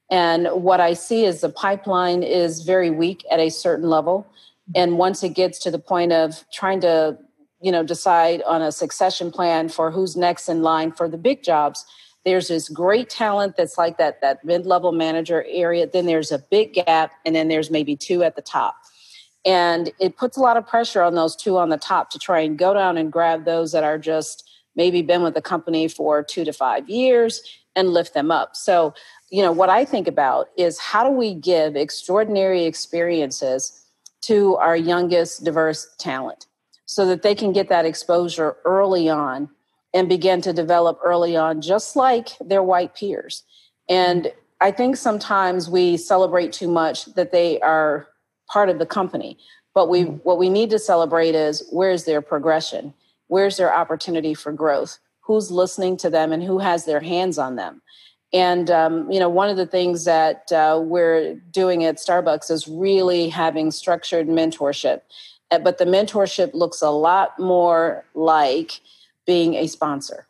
And 0.10 0.48
what 0.52 0.80
I 0.80 0.94
see 0.94 1.26
is 1.26 1.42
the 1.42 1.50
pipeline 1.50 2.24
is 2.24 2.62
very 2.62 2.90
weak 2.90 3.26
at 3.32 3.40
a 3.40 3.50
certain 3.50 3.90
level. 3.90 4.28
And 4.76 4.98
once 4.98 5.24
it 5.24 5.30
gets 5.30 5.60
to 5.60 5.72
the 5.72 5.80
point 5.80 6.14
of 6.14 6.46
trying 6.54 6.80
to, 6.82 7.18
you 7.62 7.72
know, 7.72 7.84
decide 7.84 8.42
on 8.44 8.62
a 8.62 8.72
succession 8.72 9.32
plan 9.32 9.70
for 9.70 9.92
who's 9.92 10.16
next 10.16 10.48
in 10.48 10.62
line 10.62 10.92
for 10.92 11.10
the 11.10 11.18
big 11.18 11.44
jobs, 11.44 11.86
there's 12.26 12.48
this 12.48 12.70
great 12.70 13.10
talent 13.10 13.56
that's 13.58 13.78
like 13.78 13.98
that 13.98 14.22
that 14.22 14.44
mid-level 14.46 14.92
manager 14.92 15.46
area 15.50 15.88
then 15.88 16.06
there's 16.06 16.32
a 16.32 16.40
big 16.40 16.74
gap 16.74 17.12
and 17.26 17.36
then 17.36 17.48
there's 17.48 17.70
maybe 17.70 17.96
two 17.96 18.24
at 18.24 18.36
the 18.36 18.42
top. 18.42 18.76
And 19.46 19.92
it 20.00 20.16
puts 20.16 20.38
a 20.38 20.40
lot 20.40 20.56
of 20.56 20.66
pressure 20.66 21.02
on 21.02 21.16
those 21.16 21.36
two 21.36 21.58
on 21.58 21.68
the 21.68 21.78
top 21.78 22.10
to 22.12 22.20
try 22.20 22.40
and 22.40 22.58
go 22.58 22.74
down 22.74 22.98
and 22.98 23.12
grab 23.12 23.44
those 23.44 23.74
that 23.74 23.84
are 23.84 23.98
just 23.98 24.50
maybe 24.76 25.02
been 25.02 25.22
with 25.22 25.34
the 25.34 25.42
company 25.42 25.88
for 25.90 26.24
two 26.24 26.46
to 26.46 26.54
five 26.54 26.90
years 26.90 27.42
and 27.76 27.90
lift 27.90 28.14
them 28.14 28.32
up. 28.32 28.56
So 28.56 28.94
you 29.34 29.42
know 29.42 29.52
what 29.52 29.70
i 29.70 29.84
think 29.84 30.08
about 30.08 30.50
is 30.58 30.78
how 30.78 31.04
do 31.04 31.10
we 31.10 31.34
give 31.34 31.76
extraordinary 31.76 32.66
experiences 32.66 33.84
to 34.22 34.56
our 34.58 34.78
youngest 34.78 35.44
diverse 35.44 35.88
talent 35.98 36.46
so 36.86 37.08
that 37.08 37.24
they 37.24 37.34
can 37.34 37.52
get 37.52 37.68
that 37.68 37.84
exposure 37.84 38.56
early 38.64 39.10
on 39.10 39.50
and 39.94 40.10
begin 40.10 40.42
to 40.42 40.54
develop 40.54 41.00
early 41.04 41.36
on, 41.36 41.62
just 41.62 41.96
like 41.96 42.30
their 42.40 42.64
white 42.64 42.96
peers. 42.96 43.44
And 43.90 44.32
I 44.60 44.72
think 44.72 44.96
sometimes 44.96 45.70
we 45.70 45.98
celebrate 45.98 46.54
too 46.54 46.70
much 46.70 47.06
that 47.16 47.32
they 47.32 47.60
are 47.60 48.08
part 48.50 48.70
of 48.70 48.80
the 48.80 48.86
company. 48.86 49.38
But 49.74 49.90
we 49.90 50.04
mm-hmm. 50.04 50.18
what 50.18 50.38
we 50.38 50.50
need 50.50 50.70
to 50.72 50.80
celebrate 50.80 51.36
is 51.36 51.68
where's 51.72 52.06
their 52.06 52.22
progression? 52.22 52.94
Where's 53.28 53.58
their 53.58 53.74
opportunity 53.74 54.34
for 54.34 54.52
growth? 54.52 55.00
Who's 55.22 55.52
listening 55.52 55.98
to 55.98 56.10
them 56.10 56.32
and 56.32 56.44
who 56.44 56.60
has 56.60 56.86
their 56.86 57.00
hands 57.00 57.38
on 57.38 57.56
them? 57.56 57.82
And 58.32 58.72
um, 58.72 59.12
you 59.12 59.20
know, 59.20 59.30
one 59.30 59.50
of 59.50 59.58
the 59.58 59.66
things 59.66 60.06
that 60.06 60.52
uh, 60.52 60.80
we're 60.84 61.36
doing 61.52 61.84
at 61.84 61.98
Starbucks 61.98 62.50
is 62.50 62.68
really 62.68 63.30
having 63.30 63.72
structured 63.72 64.28
mentorship. 64.28 65.02
Uh, 65.52 65.60
but 65.60 65.78
the 65.78 65.86
mentorship 65.86 66.54
looks 66.54 66.82
a 66.82 66.90
lot 66.90 67.38
more 67.40 68.06
like 68.16 68.80
being 69.26 69.56
a 69.56 69.68
sponsor. 69.68 70.28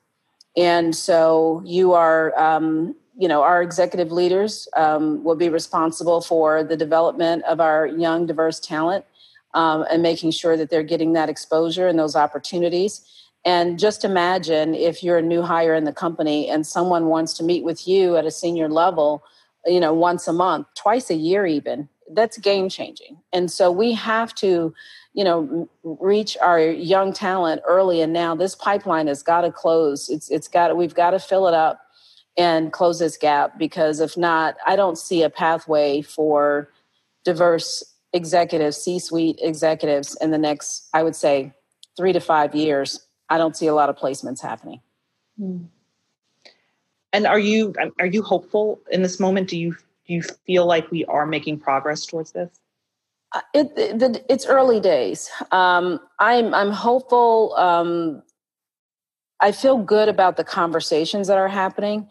And 0.56 0.95
so 0.95 1.62
you 1.65 1.93
are, 1.93 2.38
um, 2.39 2.95
you 3.17 3.27
know, 3.27 3.41
our 3.41 3.62
executive 3.62 4.12
leaders 4.12 4.67
um, 4.75 5.23
will 5.23 5.36
be 5.36 5.49
responsible 5.49 6.21
for 6.21 6.63
the 6.63 6.77
development 6.77 7.43
of 7.45 7.60
our 7.60 7.88
young, 7.88 8.25
diverse 8.25 8.60
talent 8.60 9.06
um, 9.53 9.86
and 9.89 10.01
making 10.01 10.32
sure 10.32 10.58
that 10.58 10.69
they're 10.69 10.84
getting 10.84 11.13
that 11.13 11.29
exposure 11.29 11.88
and 11.88 11.97
those 11.97 12.15
opportunities. 12.15 13.08
And 13.45 13.77
just 13.77 14.06
imagine 14.06 14.73
if 14.73 15.03
you're 15.03 15.17
a 15.17 15.21
new 15.21 15.41
hire 15.41 15.75
in 15.75 15.84
the 15.84 15.91
company 15.93 16.49
and 16.49 16.65
someone 16.65 17.08
wants 17.08 17.34
to 17.36 17.43
meet 17.43 17.63
with 17.63 17.88
you 17.88 18.15
at 18.15 18.25
a 18.25 18.32
senior 18.32 18.69
level, 18.69 19.23
you 19.65 19.79
know, 19.79 19.93
once 19.93 20.27
a 20.27 20.34
month, 20.34 20.67
twice 20.75 21.10
a 21.10 21.15
year, 21.15 21.45
even. 21.45 21.89
That's 22.12 22.38
game 22.38 22.69
changing. 22.69 23.17
And 23.32 23.51
so 23.51 23.71
we 23.71 23.93
have 23.93 24.34
to, 24.36 24.73
you 25.13 25.23
know, 25.23 25.69
reach 25.84 26.36
our 26.41 26.60
young 26.60 27.13
talent 27.13 27.62
early. 27.67 28.02
And 28.02 28.13
now 28.13 28.36
this 28.36 28.56
pipeline 28.56 29.08
has 29.08 29.21
got 29.21 29.41
to 29.41 29.52
close. 29.52 30.10
It's 30.10 30.30
it's 30.30 30.47
got 30.47 30.76
we've 30.76 30.95
got 30.95 31.12
to 31.12 31.19
fill 31.19 31.47
it 31.47 31.54
up 31.54 31.80
and 32.38 32.73
close 32.73 32.99
this 32.99 33.17
gap 33.17 33.58
because 33.60 33.99
if 33.99 34.17
not, 34.17 34.56
I 34.65 34.76
don't 34.76 34.97
see 34.97 35.21
a 35.21 35.30
pathway 35.30 36.02
for 36.02 36.69
diverse 37.23 37.84
executives, 38.12 38.78
C 38.78 38.99
suite 38.99 39.39
executives 39.41 40.17
in 40.19 40.32
the 40.32 40.38
next, 40.38 40.88
I 40.93 41.04
would 41.04 41.15
say, 41.15 41.54
three 41.95 42.13
to 42.13 42.19
five 42.19 42.56
years. 42.56 43.06
I 43.30 43.38
don't 43.38 43.56
see 43.56 43.67
a 43.67 43.73
lot 43.73 43.89
of 43.89 43.97
placements 43.97 44.41
happening. 44.41 44.82
Hmm. 45.38 45.65
And 47.12 47.28
are 47.28 47.39
you 47.39 47.76
are 47.99 48.08
you 48.08 48.23
hopeful 48.23 48.82
in 48.91 49.04
this 49.04 49.19
moment? 49.19 49.47
Do 49.47 49.58
you 49.58 49.73
do 50.08 50.13
you 50.13 50.23
feel 50.23 50.65
like 50.65 50.89
we 50.89 51.06
are 51.06 51.28
making 51.28 51.60
progress 51.60 52.06
towards 52.06 52.32
this? 52.32 52.49
Uh, 53.33 53.41
it, 53.53 53.71
it, 53.77 54.25
it's 54.29 54.45
early 54.45 54.79
days. 54.79 55.29
Um, 55.51 55.99
I'm 56.19 56.53
I'm 56.53 56.71
hopeful. 56.71 57.55
Um, 57.57 58.21
I 59.41 59.51
feel 59.51 59.77
good 59.77 60.07
about 60.07 60.37
the 60.37 60.43
conversations 60.43 61.27
that 61.27 61.37
are 61.37 61.47
happening. 61.47 62.07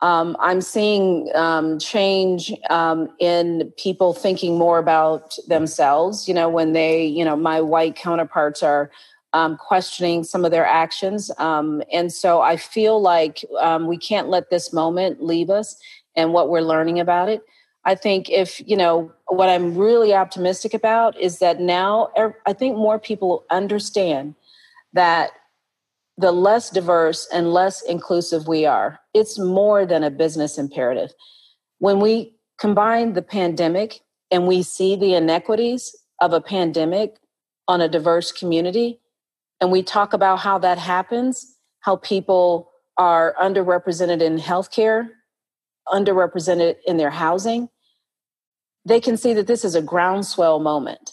Um, 0.00 0.36
I'm 0.40 0.60
seeing 0.60 1.30
um, 1.34 1.78
change 1.78 2.52
um, 2.68 3.08
in 3.20 3.72
people 3.76 4.12
thinking 4.12 4.58
more 4.58 4.78
about 4.78 5.36
themselves. 5.46 6.26
You 6.26 6.34
know, 6.34 6.48
when 6.48 6.72
they, 6.72 7.04
you 7.06 7.24
know, 7.24 7.36
my 7.36 7.60
white 7.60 7.94
counterparts 7.94 8.62
are 8.62 8.90
um, 9.34 9.56
questioning 9.56 10.24
some 10.24 10.44
of 10.44 10.50
their 10.50 10.66
actions. 10.66 11.30
And 11.38 12.12
so 12.12 12.40
I 12.40 12.56
feel 12.56 13.00
like 13.00 13.44
we 13.82 13.96
can't 13.96 14.28
let 14.28 14.50
this 14.50 14.72
moment 14.72 15.22
leave 15.22 15.50
us 15.50 15.76
and 16.16 16.32
what 16.32 16.48
we're 16.48 16.60
learning 16.60 17.00
about 17.00 17.28
it. 17.28 17.42
I 17.84 17.94
think 17.94 18.30
if, 18.30 18.66
you 18.66 18.76
know, 18.76 19.12
what 19.28 19.48
I'm 19.48 19.76
really 19.76 20.14
optimistic 20.14 20.72
about 20.72 21.18
is 21.20 21.38
that 21.38 21.60
now 21.60 22.08
I 22.46 22.52
think 22.52 22.76
more 22.76 22.98
people 22.98 23.44
understand 23.50 24.34
that 24.94 25.32
the 26.16 26.32
less 26.32 26.70
diverse 26.70 27.28
and 27.32 27.52
less 27.52 27.82
inclusive 27.82 28.46
we 28.46 28.64
are, 28.64 29.00
it's 29.12 29.38
more 29.38 29.84
than 29.84 30.04
a 30.04 30.10
business 30.10 30.58
imperative. 30.58 31.12
When 31.78 32.00
we 32.00 32.36
combine 32.58 33.12
the 33.12 33.22
pandemic 33.22 34.00
and 34.30 34.46
we 34.46 34.62
see 34.62 34.96
the 34.96 35.14
inequities 35.14 35.94
of 36.20 36.32
a 36.32 36.40
pandemic 36.40 37.16
on 37.66 37.80
a 37.80 37.88
diverse 37.88 38.30
community, 38.30 39.00
and 39.60 39.72
we 39.72 39.82
talk 39.82 40.12
about 40.12 40.38
how 40.38 40.58
that 40.58 40.78
happens, 40.78 41.56
how 41.80 41.96
people 41.96 42.70
are 42.96 43.34
underrepresented 43.40 44.22
in 44.22 44.38
healthcare, 44.38 45.08
underrepresented 45.88 46.76
in 46.86 46.96
their 46.96 47.10
housing, 47.10 47.68
they 48.84 49.00
can 49.00 49.16
see 49.16 49.34
that 49.34 49.46
this 49.46 49.64
is 49.64 49.74
a 49.74 49.82
groundswell 49.82 50.60
moment. 50.60 51.12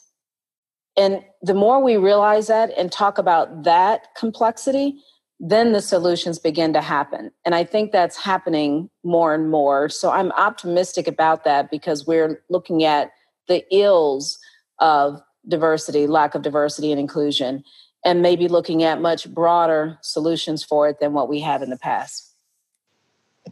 And 0.97 1.23
the 1.41 1.53
more 1.53 1.81
we 1.81 1.97
realize 1.97 2.47
that 2.47 2.71
and 2.77 2.91
talk 2.91 3.17
about 3.17 3.63
that 3.63 4.07
complexity, 4.17 5.01
then 5.39 5.71
the 5.71 5.81
solutions 5.81 6.37
begin 6.37 6.73
to 6.73 6.81
happen. 6.81 7.31
And 7.45 7.55
I 7.55 7.63
think 7.63 7.91
that's 7.91 8.17
happening 8.17 8.89
more 9.03 9.33
and 9.33 9.49
more. 9.49 9.89
So 9.89 10.11
I'm 10.11 10.31
optimistic 10.33 11.07
about 11.07 11.45
that 11.45 11.71
because 11.71 12.05
we're 12.05 12.43
looking 12.49 12.83
at 12.83 13.11
the 13.47 13.63
ills 13.73 14.37
of 14.79 15.19
diversity, 15.47 16.05
lack 16.05 16.35
of 16.35 16.43
diversity 16.43 16.91
and 16.91 16.99
inclusion, 16.99 17.63
and 18.05 18.21
maybe 18.21 18.47
looking 18.47 18.83
at 18.83 19.01
much 19.01 19.31
broader 19.33 19.97
solutions 20.03 20.63
for 20.63 20.87
it 20.89 20.99
than 20.99 21.13
what 21.13 21.29
we 21.29 21.39
have 21.39 21.63
in 21.63 21.69
the 21.69 21.77
past. 21.77 22.30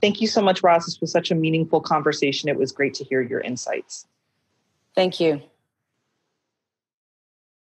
Thank 0.02 0.22
you 0.22 0.28
so 0.28 0.42
much, 0.42 0.62
Roz. 0.62 0.86
This 0.86 1.02
was 1.02 1.12
such 1.12 1.32
a 1.32 1.36
meaningful 1.36 1.82
conversation. 1.82 2.48
It 2.50 2.58
was 2.58 2.72
great 2.72 2.94
to 2.96 3.04
hear 3.04 3.22
your 3.22 3.42
insights. 3.42 4.06
Thank 4.96 5.20
you. 5.20 5.42